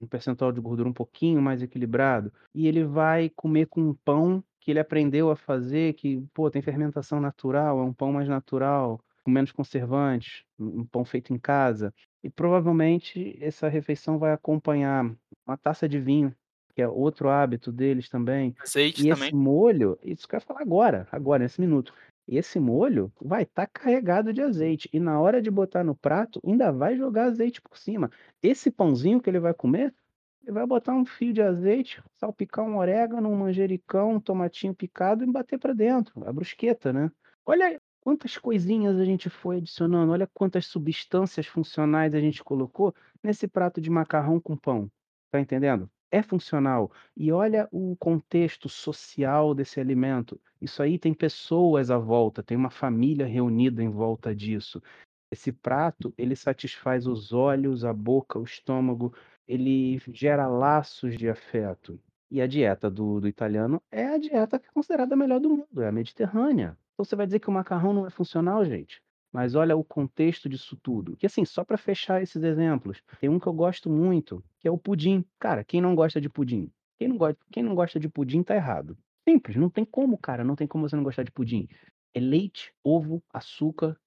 [0.00, 2.32] um percentual de gordura um pouquinho mais equilibrado.
[2.54, 6.62] E ele vai comer com um pão que ele aprendeu a fazer, que, pô, tem
[6.62, 11.92] fermentação natural, é um pão mais natural, com menos conservantes, um pão feito em casa.
[12.22, 15.04] E provavelmente essa refeição vai acompanhar
[15.46, 16.34] uma taça de vinho,
[16.74, 18.54] que é outro hábito deles também.
[18.60, 19.30] Azeite E também.
[19.30, 21.92] esse molho, isso que eu ia falar agora, agora, nesse minuto.
[22.26, 24.88] Esse molho vai estar carregado de azeite.
[24.92, 28.10] E na hora de botar no prato, ainda vai jogar azeite por cima.
[28.42, 29.94] Esse pãozinho que ele vai comer,
[30.42, 35.24] ele vai botar um fio de azeite, salpicar um orégano, um manjericão, um tomatinho picado
[35.24, 36.26] e bater para dentro.
[36.26, 37.10] A brusqueta, né?
[37.46, 43.48] Olha quantas coisinhas a gente foi adicionando, olha quantas substâncias funcionais a gente colocou nesse
[43.48, 44.90] prato de macarrão com pão.
[45.30, 45.90] Tá entendendo?
[46.14, 46.92] É funcional.
[47.16, 50.40] E olha o contexto social desse alimento.
[50.62, 54.80] Isso aí tem pessoas à volta, tem uma família reunida em volta disso.
[55.28, 59.12] Esse prato, ele satisfaz os olhos, a boca, o estômago,
[59.48, 62.00] ele gera laços de afeto.
[62.30, 65.50] E a dieta do, do italiano é a dieta que é considerada a melhor do
[65.50, 66.78] mundo, é a mediterrânea.
[66.92, 69.02] Então você vai dizer que o macarrão não é funcional, gente?
[69.34, 71.16] Mas olha o contexto disso tudo.
[71.16, 74.70] Que assim, só para fechar esses exemplos, tem um que eu gosto muito, que é
[74.70, 75.24] o pudim.
[75.40, 76.70] Cara, quem não gosta de pudim?
[76.96, 78.96] Quem não gosta, quem não gosta de pudim tá errado.
[79.28, 81.66] Simples, não tem como, cara, não tem como você não gostar de pudim.
[82.14, 83.98] É leite, ovo, açúcar,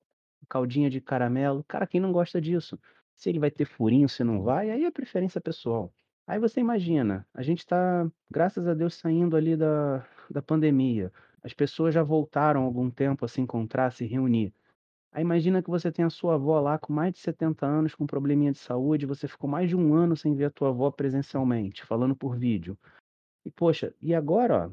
[0.47, 1.61] caldinha de caramelo.
[1.67, 2.80] Cara, quem não gosta disso?
[3.13, 5.91] Se ele vai ter furinho, se não vai, aí é preferência pessoal.
[6.25, 11.11] Aí você imagina, a gente está, graças a Deus, saindo ali da, da pandemia.
[11.43, 14.53] As pessoas já voltaram algum tempo a se encontrar, a se reunir.
[15.18, 18.05] Aí imagina que você tem a sua avó lá com mais de 70 anos, com
[18.05, 21.84] probleminha de saúde, você ficou mais de um ano sem ver a tua avó presencialmente,
[21.84, 22.78] falando por vídeo.
[23.43, 24.72] E poxa, e agora, ó,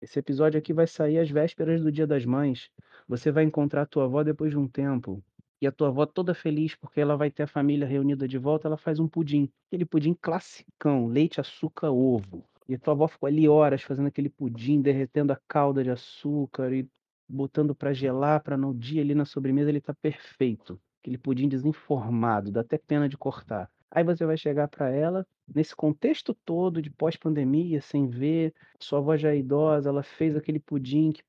[0.00, 2.70] esse episódio aqui vai sair às vésperas do Dia das Mães.
[3.06, 5.22] Você vai encontrar a tua avó depois de um tempo.
[5.60, 8.68] E a tua avó toda feliz porque ela vai ter a família reunida de volta,
[8.68, 9.52] ela faz um pudim.
[9.68, 12.42] Aquele pudim classicão, leite, açúcar, ovo.
[12.66, 16.72] E a tua avó ficou ali horas fazendo aquele pudim, derretendo a calda de açúcar
[16.72, 16.88] e
[17.32, 20.80] botando para gelar, para no dia ali na sobremesa ele tá perfeito.
[21.02, 23.70] Aquele pudim desinformado, dá até pena de cortar.
[23.90, 29.16] Aí você vai chegar para ela, nesse contexto todo de pós-pandemia, sem ver, sua avó
[29.16, 31.22] já é idosa, ela fez aquele pudim que,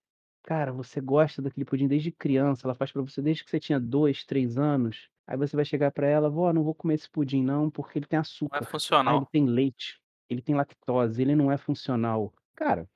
[0.44, 3.80] cara, você gosta daquele pudim desde criança, ela faz para você desde que você tinha
[3.80, 5.10] dois, três anos.
[5.28, 8.06] Aí você vai chegar para ela, vó, não vou comer esse pudim não, porque ele
[8.08, 8.68] tem Não é açúcar.
[9.06, 9.30] Ah, ele funcional.
[9.32, 10.00] tem leite,
[10.30, 12.34] ele tem lactose, ele não é funcional.
[12.56, 12.88] Cara,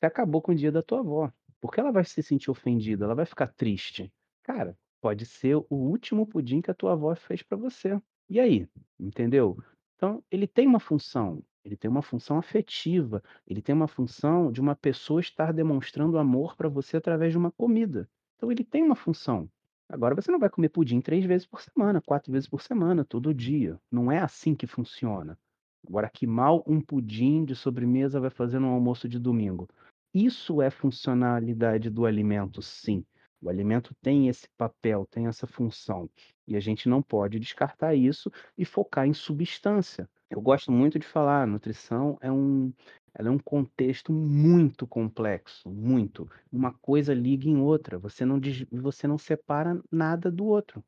[0.00, 1.32] você acabou com o dia da tua avó.
[1.62, 3.04] Por que ela vai se sentir ofendida?
[3.04, 4.12] Ela vai ficar triste.
[4.42, 8.02] Cara, pode ser o último pudim que a tua avó fez para você.
[8.28, 8.68] E aí?
[8.98, 9.56] Entendeu?
[9.94, 14.60] Então, ele tem uma função, ele tem uma função afetiva, ele tem uma função de
[14.60, 18.10] uma pessoa estar demonstrando amor para você através de uma comida.
[18.34, 19.48] Então, ele tem uma função.
[19.88, 23.32] Agora, você não vai comer pudim três vezes por semana, quatro vezes por semana, todo
[23.32, 23.78] dia.
[23.88, 25.38] Não é assim que funciona.
[25.86, 29.68] Agora, que mal um pudim de sobremesa vai fazer no almoço de domingo?
[30.14, 33.04] Isso é funcionalidade do alimento, sim.
[33.40, 36.08] O alimento tem esse papel, tem essa função.
[36.46, 40.08] E a gente não pode descartar isso e focar em substância.
[40.30, 42.72] Eu gosto muito de falar, a nutrição é um,
[43.14, 46.28] ela é um contexto muito complexo, muito.
[46.50, 47.98] Uma coisa liga em outra.
[47.98, 48.40] Você não,
[48.70, 50.84] você não separa nada do outro.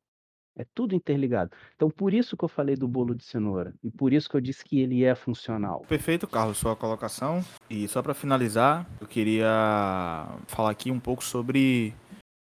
[0.57, 1.51] É tudo interligado.
[1.75, 3.75] Então, por isso que eu falei do bolo de cenoura.
[3.83, 5.85] E por isso que eu disse que ele é funcional.
[5.89, 7.45] Perfeito, Carlos, sua colocação.
[7.69, 9.49] E só para finalizar, eu queria
[10.47, 11.93] falar aqui um pouco sobre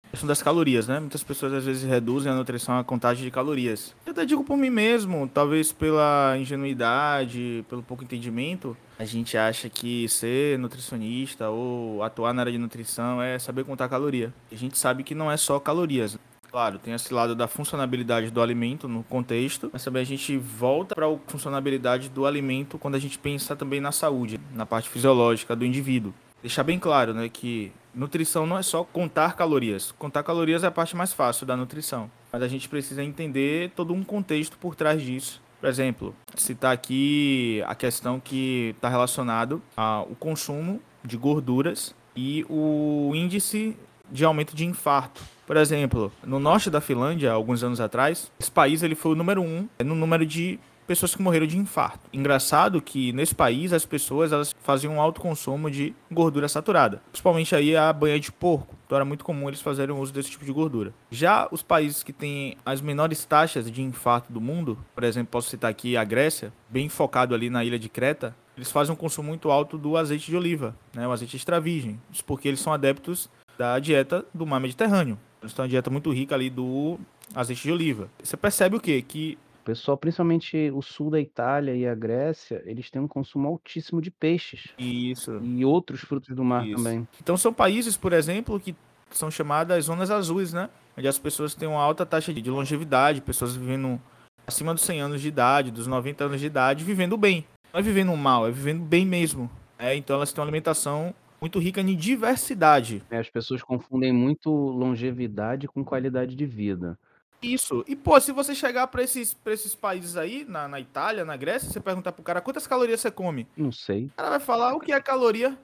[0.07, 0.99] a questão das calorias, né?
[0.99, 3.95] Muitas pessoas às vezes reduzem a nutrição à contagem de calorias.
[4.05, 9.69] Eu até digo por mim mesmo, talvez pela ingenuidade, pelo pouco entendimento, a gente acha
[9.69, 14.33] que ser nutricionista ou atuar na área de nutrição é saber contar caloria.
[14.51, 16.19] A gente sabe que não é só calorias.
[16.51, 20.93] Claro, tem esse lado da funcionabilidade do alimento no contexto, mas também a gente volta
[20.93, 25.55] para a funcionabilidade do alimento quando a gente pensa também na saúde, na parte fisiológica
[25.55, 26.13] do indivíduo.
[26.41, 29.93] Deixar bem claro, né, que nutrição não é só contar calorias.
[29.93, 33.93] Contar calorias é a parte mais fácil da nutrição, mas a gente precisa entender todo
[33.93, 35.41] um contexto por trás disso.
[35.61, 43.11] Por exemplo, citar aqui a questão que está relacionado ao consumo de gorduras e o
[43.15, 43.77] índice
[44.11, 45.21] de aumento de infarto.
[45.47, 49.41] Por exemplo, no norte da Finlândia, alguns anos atrás, esse país ele foi o número
[49.41, 50.59] um no número de
[50.91, 51.99] pessoas que morreram de infarto.
[52.11, 57.55] Engraçado que nesse país as pessoas elas faziam um alto consumo de gordura saturada, principalmente
[57.55, 58.75] aí a banha de porco.
[58.85, 60.93] Então era muito comum eles fazerem uso desse tipo de gordura.
[61.09, 65.49] Já os países que têm as menores taxas de infarto do mundo, por exemplo, posso
[65.49, 69.29] citar aqui a Grécia, bem focado ali na ilha de Creta, eles fazem um consumo
[69.29, 71.99] muito alto do azeite de oliva, né, o azeite extra virgem.
[72.11, 75.17] Isso porque eles são adeptos da dieta do mar Mediterrâneo.
[75.41, 76.99] Eles têm uma dieta muito rica ali do
[77.33, 78.09] azeite de oliva.
[78.23, 79.01] Você percebe o quê?
[79.01, 83.47] Que O pessoal, principalmente o sul da Itália e a Grécia, eles têm um consumo
[83.47, 85.39] altíssimo de peixes isso.
[85.43, 86.75] e outros frutos do mar Isso.
[86.77, 87.07] também.
[87.21, 88.75] Então são países, por exemplo, que
[89.11, 90.69] são chamadas zonas azuis, né?
[90.97, 93.99] Onde as pessoas têm uma alta taxa de longevidade, pessoas vivendo
[94.45, 97.45] acima dos 100 anos de idade, dos 90 anos de idade, vivendo bem.
[97.73, 99.49] Não é vivendo mal, é vivendo bem mesmo.
[99.79, 103.01] É, então elas têm uma alimentação muito rica em diversidade.
[103.09, 103.17] né?
[103.19, 106.97] As pessoas confundem muito longevidade com qualidade de vida.
[107.41, 107.83] Isso.
[107.87, 111.35] E, pô, se você chegar pra esses, pra esses países aí, na, na Itália, na
[111.35, 114.05] Grécia, você perguntar pro cara quantas calorias você come, Não sei.
[114.05, 115.57] o cara vai falar o que é caloria.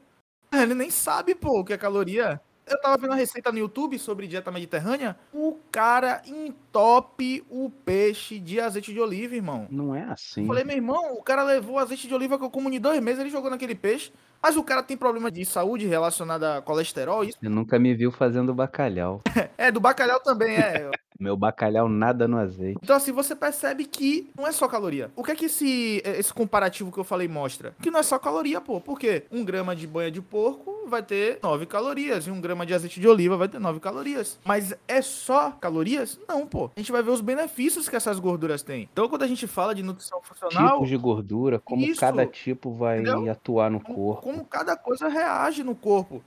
[0.51, 2.41] É, Ele nem sabe, pô, o que é caloria.
[2.65, 5.15] Eu tava vendo uma receita no YouTube sobre dieta mediterrânea.
[5.31, 9.67] O cara entope o peixe de azeite de oliva, irmão.
[9.69, 10.41] Não é assim.
[10.41, 12.99] Eu falei, meu irmão, o cara levou azeite de oliva que eu como em dois
[13.01, 14.11] meses, ele jogou naquele peixe.
[14.47, 17.37] Mas o cara tem problema de saúde relacionada a colesterol, isso.
[17.37, 19.21] Você nunca me viu fazendo bacalhau.
[19.57, 20.89] É, do bacalhau também, é.
[21.19, 22.79] Meu bacalhau nada no azeite.
[22.81, 25.11] Então, assim, você percebe que não é só caloria.
[25.15, 27.75] O que é que esse, esse comparativo que eu falei mostra?
[27.81, 28.79] Que não é só caloria, pô.
[28.79, 29.23] Por quê?
[29.31, 32.99] Um grama de banha de porco vai ter 9 calorias e um grama de azeite
[32.99, 34.39] de oliva vai ter 9 calorias.
[34.45, 36.19] Mas é só calorias?
[36.27, 36.71] Não, pô.
[36.75, 38.89] A gente vai ver os benefícios que essas gorduras têm.
[38.91, 41.99] Então, quando a gente fala de nutrição funcional, Tipos de gordura, como Isso.
[41.99, 43.31] cada tipo vai Entendeu?
[43.31, 44.21] atuar no como, corpo.
[44.21, 46.23] como cada coisa reage no corpo.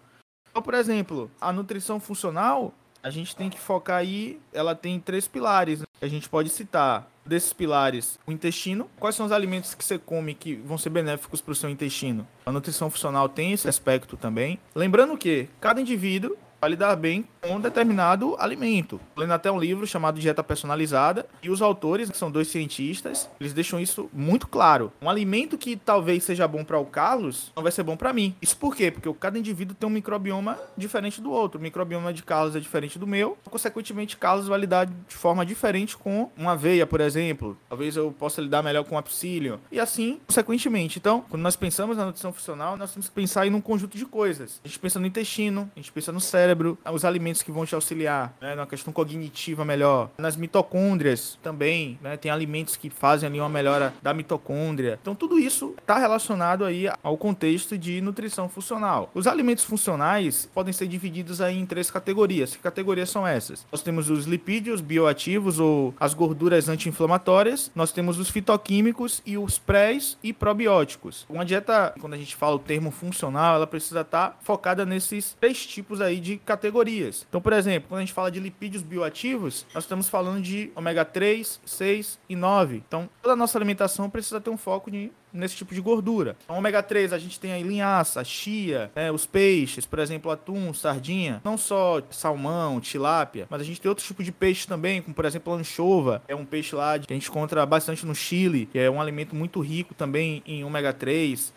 [0.50, 5.28] Então, por exemplo, a nutrição funcional, a gente tem que focar aí, ela tem três
[5.28, 5.80] pilares.
[5.80, 5.86] né?
[6.02, 8.90] A gente pode citar desses pilares o intestino.
[8.98, 12.26] Quais são os alimentos que você come que vão ser benéficos para o seu intestino?
[12.44, 14.58] A nutrição funcional tem esse aspecto também.
[14.74, 19.00] Lembrando que cada indivíduo vai lidar bem com um determinado alimento.
[19.16, 23.52] Lendo até um livro chamado Dieta Personalizada, e os autores, que são dois cientistas, eles
[23.52, 24.92] deixam isso muito claro.
[25.00, 28.34] Um alimento que talvez seja bom para o Carlos, não vai ser bom para mim.
[28.40, 28.90] Isso por quê?
[28.90, 31.58] Porque cada indivíduo tem um microbioma diferente do outro.
[31.58, 35.96] O microbioma de Carlos é diferente do meu, consequentemente, Carlos vai lidar de forma diferente
[35.96, 37.56] com uma aveia, por exemplo.
[37.68, 39.58] Talvez eu possa lidar melhor com a psyllium.
[39.70, 40.98] E assim, consequentemente.
[40.98, 44.06] Então, quando nós pensamos na nutrição funcional, nós temos que pensar em um conjunto de
[44.06, 44.60] coisas.
[44.64, 47.74] A gente pensa no intestino, a gente pensa no cérebro, os alimentos que vão te
[47.74, 53.40] auxiliar, né, na questão cognitiva melhor, nas mitocôndrias também, né, tem alimentos que fazem ali
[53.40, 54.98] uma melhora da mitocôndria.
[55.00, 59.10] Então tudo isso está relacionado aí ao contexto de nutrição funcional.
[59.14, 62.54] Os alimentos funcionais podem ser divididos aí em três categorias.
[62.54, 63.66] Que categorias são essas?
[63.70, 69.58] Nós temos os lipídios bioativos ou as gorduras anti-inflamatórias, nós temos os fitoquímicos e os
[69.58, 71.26] prés e probióticos.
[71.28, 75.66] Uma dieta, quando a gente fala o termo funcional, ela precisa estar focada nesses três
[75.66, 77.19] tipos aí de categorias.
[77.28, 81.04] Então, por exemplo, quando a gente fala de lipídios bioativos, nós estamos falando de ômega
[81.04, 82.82] 3, 6 e 9.
[82.86, 86.36] Então, toda a nossa alimentação precisa ter um foco de nesse tipo de gordura.
[86.44, 90.74] Então, ômega 3, a gente tem aí linhaça, chia, né, os peixes, por exemplo, atum,
[90.74, 95.14] sardinha, não só salmão, tilápia, mas a gente tem outros tipos de peixe também, como
[95.14, 98.78] por exemplo anchova, é um peixe lá que a gente encontra bastante no Chile, que
[98.78, 101.52] é um alimento muito rico também em ômega 3.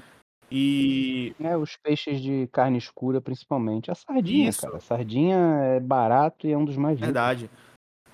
[0.55, 3.89] E É, os peixes de carne escura, principalmente.
[3.89, 4.61] A sardinha, Isso.
[4.61, 4.77] cara.
[4.77, 7.07] A sardinha é barato e é um dos mais ricos.
[7.07, 7.49] verdade.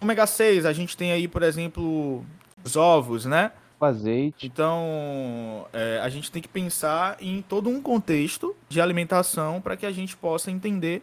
[0.02, 2.24] Ômega 6, a gente tem aí, por exemplo,
[2.64, 3.52] os ovos, né?
[3.78, 4.48] O azeite.
[4.48, 9.86] Então, é, a gente tem que pensar em todo um contexto de alimentação para que
[9.86, 11.02] a gente possa entender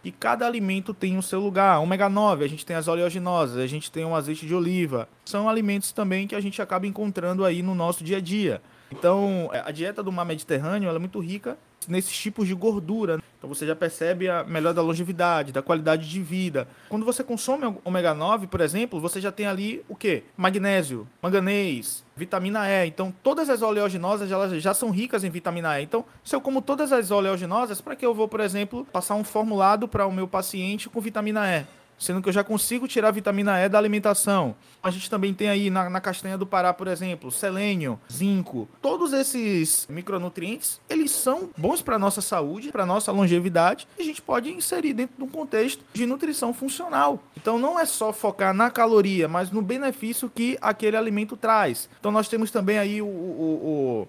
[0.00, 1.80] que cada alimento tem o seu lugar.
[1.80, 5.08] Ômega 9, a gente tem as oleaginosas, a gente tem o azeite de oliva.
[5.24, 8.62] São alimentos também que a gente acaba encontrando aí no nosso dia a dia.
[8.90, 13.20] Então, é, a dieta do mar Mediterrâneo é muito rica nesses tipos de gordura.
[13.38, 16.66] Então você já percebe a melhor da longevidade, da qualidade de vida.
[16.88, 20.24] Quando você consome ômega 9, por exemplo, você já tem ali o quê?
[20.36, 22.88] Magnésio, manganês, vitamina E.
[22.88, 25.84] Então todas as oleaginosas elas já são ricas em vitamina E.
[25.84, 29.24] Então, se eu como todas as oleaginosas, para que eu vou, por exemplo, passar um
[29.24, 31.77] formulado para o meu paciente com vitamina E?
[31.98, 34.54] Sendo que eu já consigo tirar vitamina E da alimentação.
[34.82, 38.68] A gente também tem aí na, na castanha do Pará, por exemplo, selênio, zinco.
[38.80, 44.22] Todos esses micronutrientes, eles são bons para nossa saúde, para nossa longevidade, e a gente
[44.22, 47.22] pode inserir dentro de um contexto de nutrição funcional.
[47.36, 51.88] Então não é só focar na caloria, mas no benefício que aquele alimento traz.
[51.98, 53.08] Então nós temos também aí o, o,
[54.04, 54.08] o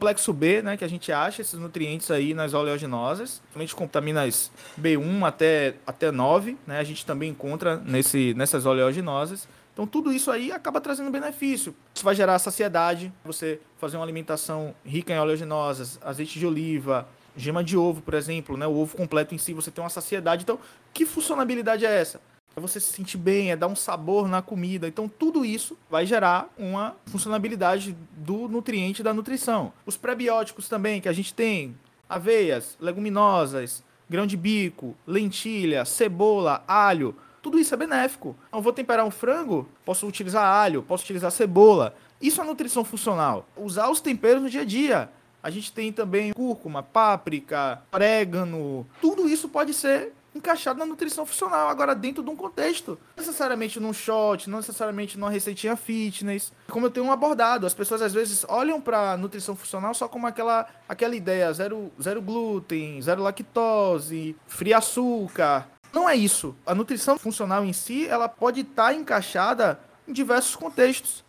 [0.00, 4.50] complexo B, né, que a gente acha esses nutrientes aí nas oleaginosas, principalmente com vitaminas
[4.80, 9.46] B1 até, até 9, né, a gente também encontra nesse, nessas oleaginosas.
[9.74, 11.74] Então tudo isso aí acaba trazendo benefício.
[11.94, 17.62] Isso vai gerar saciedade, você fazer uma alimentação rica em oleaginosas, azeite de oliva, gema
[17.62, 20.44] de ovo, por exemplo, né, o ovo completo em si, você tem uma saciedade.
[20.44, 20.58] Então,
[20.94, 22.22] que funcionalidade é essa?
[22.60, 24.86] É você se sentir bem, é dar um sabor na comida.
[24.86, 29.72] Então, tudo isso vai gerar uma funcionalidade do nutriente da nutrição.
[29.86, 31.74] Os prebióticos também, que a gente tem
[32.06, 37.16] aveias, leguminosas, grão de bico, lentilha, cebola, alho.
[37.40, 38.36] Tudo isso é benéfico.
[38.48, 41.96] Então, vou temperar um frango, posso utilizar alho, posso utilizar cebola.
[42.20, 43.48] Isso é nutrição funcional.
[43.56, 45.10] Usar os temperos no dia a dia.
[45.42, 48.86] A gente tem também cúrcuma, páprica, orégano.
[49.00, 52.98] Tudo isso pode ser encaixado na nutrição funcional, agora dentro de um contexto.
[53.16, 56.52] Não necessariamente num shot, não necessariamente numa receitinha fitness.
[56.68, 60.66] Como eu tenho abordado, as pessoas às vezes olham para nutrição funcional só como aquela,
[60.88, 65.66] aquela ideia, zero, zero glúten, zero lactose, free açúcar.
[65.92, 66.54] Não é isso.
[66.64, 71.24] A nutrição funcional em si, ela pode estar tá encaixada em diversos contextos.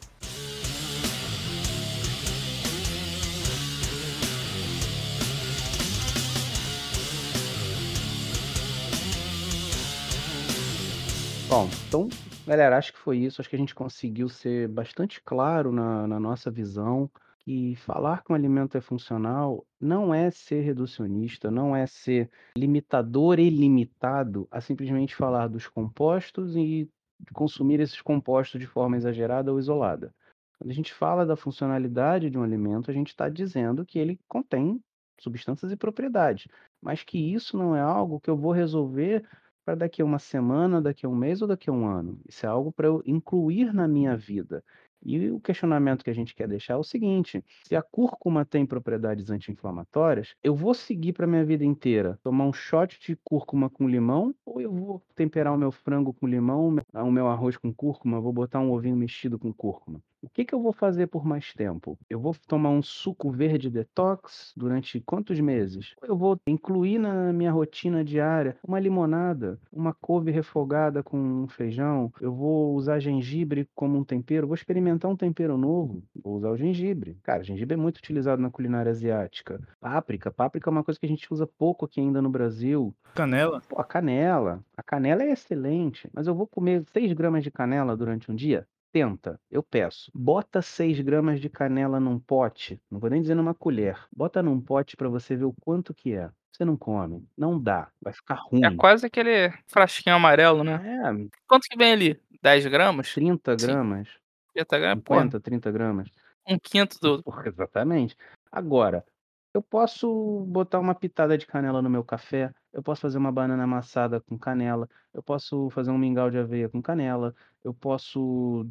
[11.51, 12.07] Bom, então,
[12.47, 13.41] galera, acho que foi isso.
[13.41, 18.31] Acho que a gente conseguiu ser bastante claro na, na nossa visão que falar que
[18.31, 24.61] um alimento é funcional não é ser reducionista, não é ser limitador e limitado a
[24.61, 26.89] simplesmente falar dos compostos e
[27.33, 30.15] consumir esses compostos de forma exagerada ou isolada.
[30.57, 34.17] Quando a gente fala da funcionalidade de um alimento, a gente está dizendo que ele
[34.25, 34.81] contém
[35.19, 36.47] substâncias e propriedades,
[36.81, 39.27] mas que isso não é algo que eu vou resolver
[39.65, 42.19] para daqui a uma semana, daqui a um mês ou daqui a um ano.
[42.27, 44.63] Isso é algo para eu incluir na minha vida.
[45.03, 48.65] E o questionamento que a gente quer deixar é o seguinte: se a cúrcuma tem
[48.65, 53.87] propriedades anti-inflamatórias, eu vou seguir para minha vida inteira tomar um shot de cúrcuma com
[53.87, 58.21] limão ou eu vou temperar o meu frango com limão, o meu arroz com cúrcuma,
[58.21, 60.01] vou botar um ovinho mexido com cúrcuma?
[60.23, 61.97] O que, que eu vou fazer por mais tempo?
[62.07, 65.95] Eu vou tomar um suco verde detox durante quantos meses?
[66.03, 72.13] Eu vou incluir na minha rotina diária uma limonada, uma couve refogada com feijão.
[72.21, 74.45] Eu vou usar gengibre como um tempero.
[74.45, 76.03] Vou experimentar um tempero novo.
[76.23, 77.17] Vou usar o gengibre.
[77.23, 79.59] Cara, gengibre é muito utilizado na culinária asiática.
[79.79, 80.29] Páprica.
[80.29, 82.93] Páprica é uma coisa que a gente usa pouco aqui ainda no Brasil.
[83.15, 83.59] Canela?
[83.67, 84.63] Pô, a canela.
[84.77, 88.67] A canela é excelente, mas eu vou comer 6 gramas de canela durante um dia?
[88.91, 90.11] Tenta, eu peço.
[90.13, 93.97] Bota 6 gramas de canela num pote, não vou nem dizer numa colher.
[94.11, 96.29] Bota num pote para você ver o quanto que é.
[96.51, 98.75] Você não come, não dá, vai ficar É ruim.
[98.75, 100.73] quase aquele frasquinho amarelo, né?
[100.83, 102.21] É, Quanto que vem ali?
[102.41, 103.13] 10 gramas?
[103.13, 103.67] 30 Sim.
[103.67, 104.09] gramas,
[104.53, 105.03] 30 gramas?
[105.05, 106.09] Porra, 50, 30 gramas.
[106.47, 107.23] um quinto do.
[107.23, 108.17] Porra, exatamente.
[108.51, 109.05] Agora,
[109.53, 113.63] eu posso botar uma pitada de canela no meu café, eu posso fazer uma banana
[113.63, 117.33] amassada com canela, eu posso fazer um mingau de aveia com canela,
[117.63, 118.67] eu posso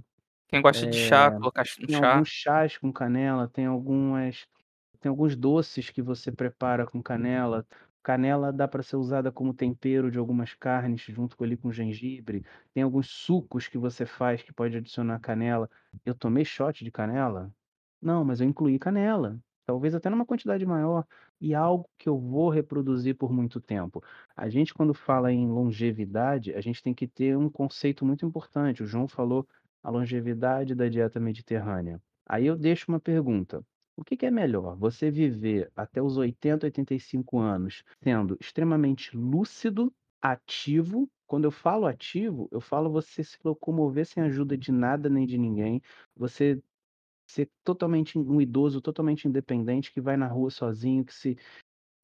[0.50, 1.96] Quem gosta de chá, É, colocar no tem chá.
[1.96, 4.46] alguns chás com canela, tem algumas
[5.00, 7.66] tem alguns doces que você prepara com canela.
[8.02, 12.44] Canela dá para ser usada como tempero de algumas carnes, junto com ali com gengibre.
[12.74, 15.70] Tem alguns sucos que você faz que pode adicionar canela.
[16.04, 17.52] Eu tomei shot de canela?
[18.00, 19.38] Não, mas eu incluí canela.
[19.66, 21.06] Talvez até numa quantidade maior.
[21.40, 24.02] E algo que eu vou reproduzir por muito tempo.
[24.36, 28.82] A gente, quando fala em longevidade, a gente tem que ter um conceito muito importante.
[28.82, 29.46] O João falou
[29.82, 32.00] a longevidade da dieta mediterrânea.
[32.28, 33.62] Aí eu deixo uma pergunta.
[33.96, 34.76] O que que é melhor?
[34.76, 41.08] Você viver até os 80, 85 anos sendo extremamente lúcido, ativo.
[41.26, 45.38] Quando eu falo ativo, eu falo você se locomover sem ajuda de nada nem de
[45.38, 45.80] ninguém.
[46.16, 46.62] Você
[47.28, 51.36] ser totalmente um idoso, totalmente independente, que vai na rua sozinho, que se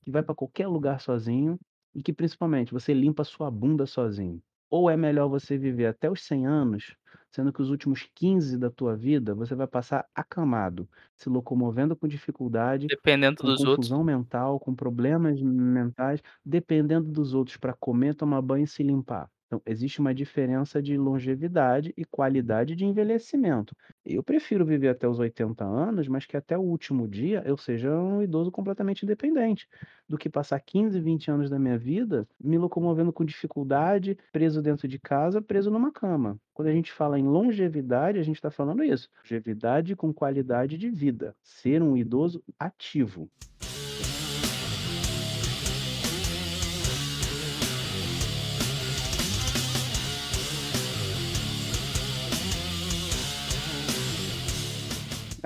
[0.02, 1.58] que vai para qualquer lugar sozinho
[1.94, 4.40] e que principalmente você limpa sua bunda sozinho.
[4.70, 6.96] Ou é melhor você viver até os 100 anos,
[7.30, 12.08] sendo que os últimos 15 da tua vida você vai passar acamado, se locomovendo com
[12.08, 13.92] dificuldade, Dependendo com dos outros.
[13.92, 19.28] confusão mental, com problemas mentais, dependendo dos outros para comer, tomar banho e se limpar.
[19.46, 23.76] Então, existe uma diferença de longevidade e qualidade de envelhecimento.
[24.04, 27.96] Eu prefiro viver até os 80 anos, mas que até o último dia eu seja
[27.96, 29.68] um idoso completamente independente,
[30.08, 34.88] do que passar 15, 20 anos da minha vida me locomovendo com dificuldade, preso dentro
[34.88, 36.38] de casa, preso numa cama.
[36.52, 40.90] Quando a gente fala em longevidade, a gente está falando isso: longevidade com qualidade de
[40.90, 43.30] vida, ser um idoso ativo.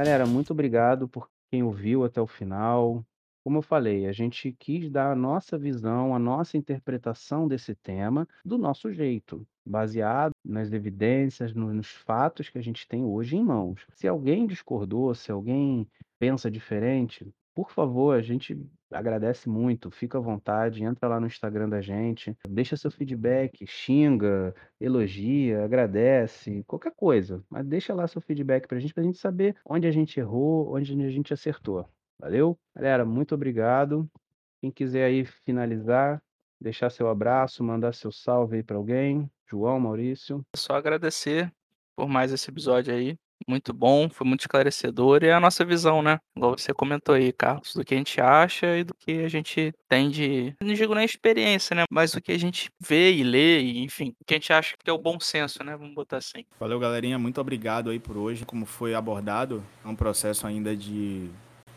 [0.01, 3.05] Galera, muito obrigado por quem ouviu até o final.
[3.45, 8.27] Como eu falei, a gente quis dar a nossa visão, a nossa interpretação desse tema
[8.43, 13.45] do nosso jeito, baseado nas evidências, no- nos fatos que a gente tem hoje em
[13.45, 13.87] mãos.
[13.93, 15.87] Se alguém discordou, se alguém
[16.19, 18.59] pensa diferente, por favor, a gente
[18.91, 24.55] agradece muito, fica à vontade, entra lá no Instagram da gente, deixa seu feedback, xinga,
[24.81, 29.87] elogia, agradece, qualquer coisa, mas deixa lá seu feedback pra gente, pra gente saber onde
[29.87, 31.89] a gente errou, onde a gente acertou.
[32.19, 32.59] Valeu?
[32.75, 34.11] Galera, muito obrigado.
[34.61, 36.23] Quem quiser aí finalizar,
[36.61, 39.31] deixar seu abraço, mandar seu salve aí para alguém.
[39.49, 40.45] João, Maurício.
[40.55, 41.53] Só agradecer
[41.97, 43.19] por mais esse episódio aí.
[43.47, 45.23] Muito bom, foi muito esclarecedor.
[45.23, 46.19] E é a nossa visão, né?
[46.37, 49.73] Igual você comentou aí, Carlos, do que a gente acha e do que a gente
[49.89, 50.55] tem de.
[50.63, 51.85] Não digo nem experiência, né?
[51.91, 54.75] Mas do que a gente vê e lê, e, enfim, o que a gente acha
[54.83, 55.77] que é o bom senso, né?
[55.77, 56.45] Vamos botar assim.
[56.59, 57.19] Valeu, galerinha.
[57.19, 58.45] Muito obrigado aí por hoje.
[58.45, 61.31] Como foi abordado, é um processo ainda de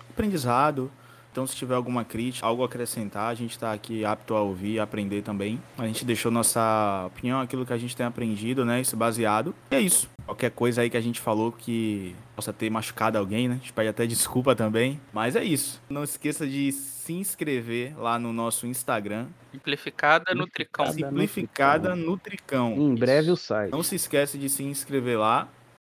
[0.10, 0.92] aprendizado.
[1.34, 4.74] Então, se tiver alguma crítica, algo a acrescentar, a gente está aqui apto a ouvir
[4.74, 5.60] e aprender também.
[5.80, 8.80] A gente deixou nossa opinião, aquilo que a gente tem aprendido, né?
[8.80, 9.56] Isso baseado.
[9.72, 10.08] E é isso.
[10.26, 13.56] Qualquer coisa aí que a gente falou que possa ter machucado alguém, né?
[13.56, 15.00] A gente pede até desculpa também.
[15.12, 15.82] Mas é isso.
[15.90, 19.28] Não esqueça de se inscrever lá no nosso Instagram.
[19.52, 20.86] Simplificada Nutricão.
[20.92, 22.74] Simplificada Nutricão.
[22.74, 23.72] Em breve o site.
[23.72, 25.50] Não se esquece de se inscrever lá,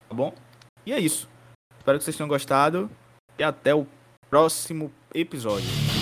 [0.08, 0.34] tá bom?
[0.86, 1.28] E é isso.
[1.80, 2.90] Espero que vocês tenham gostado
[3.38, 3.88] e até o
[4.30, 5.99] próximo episódio.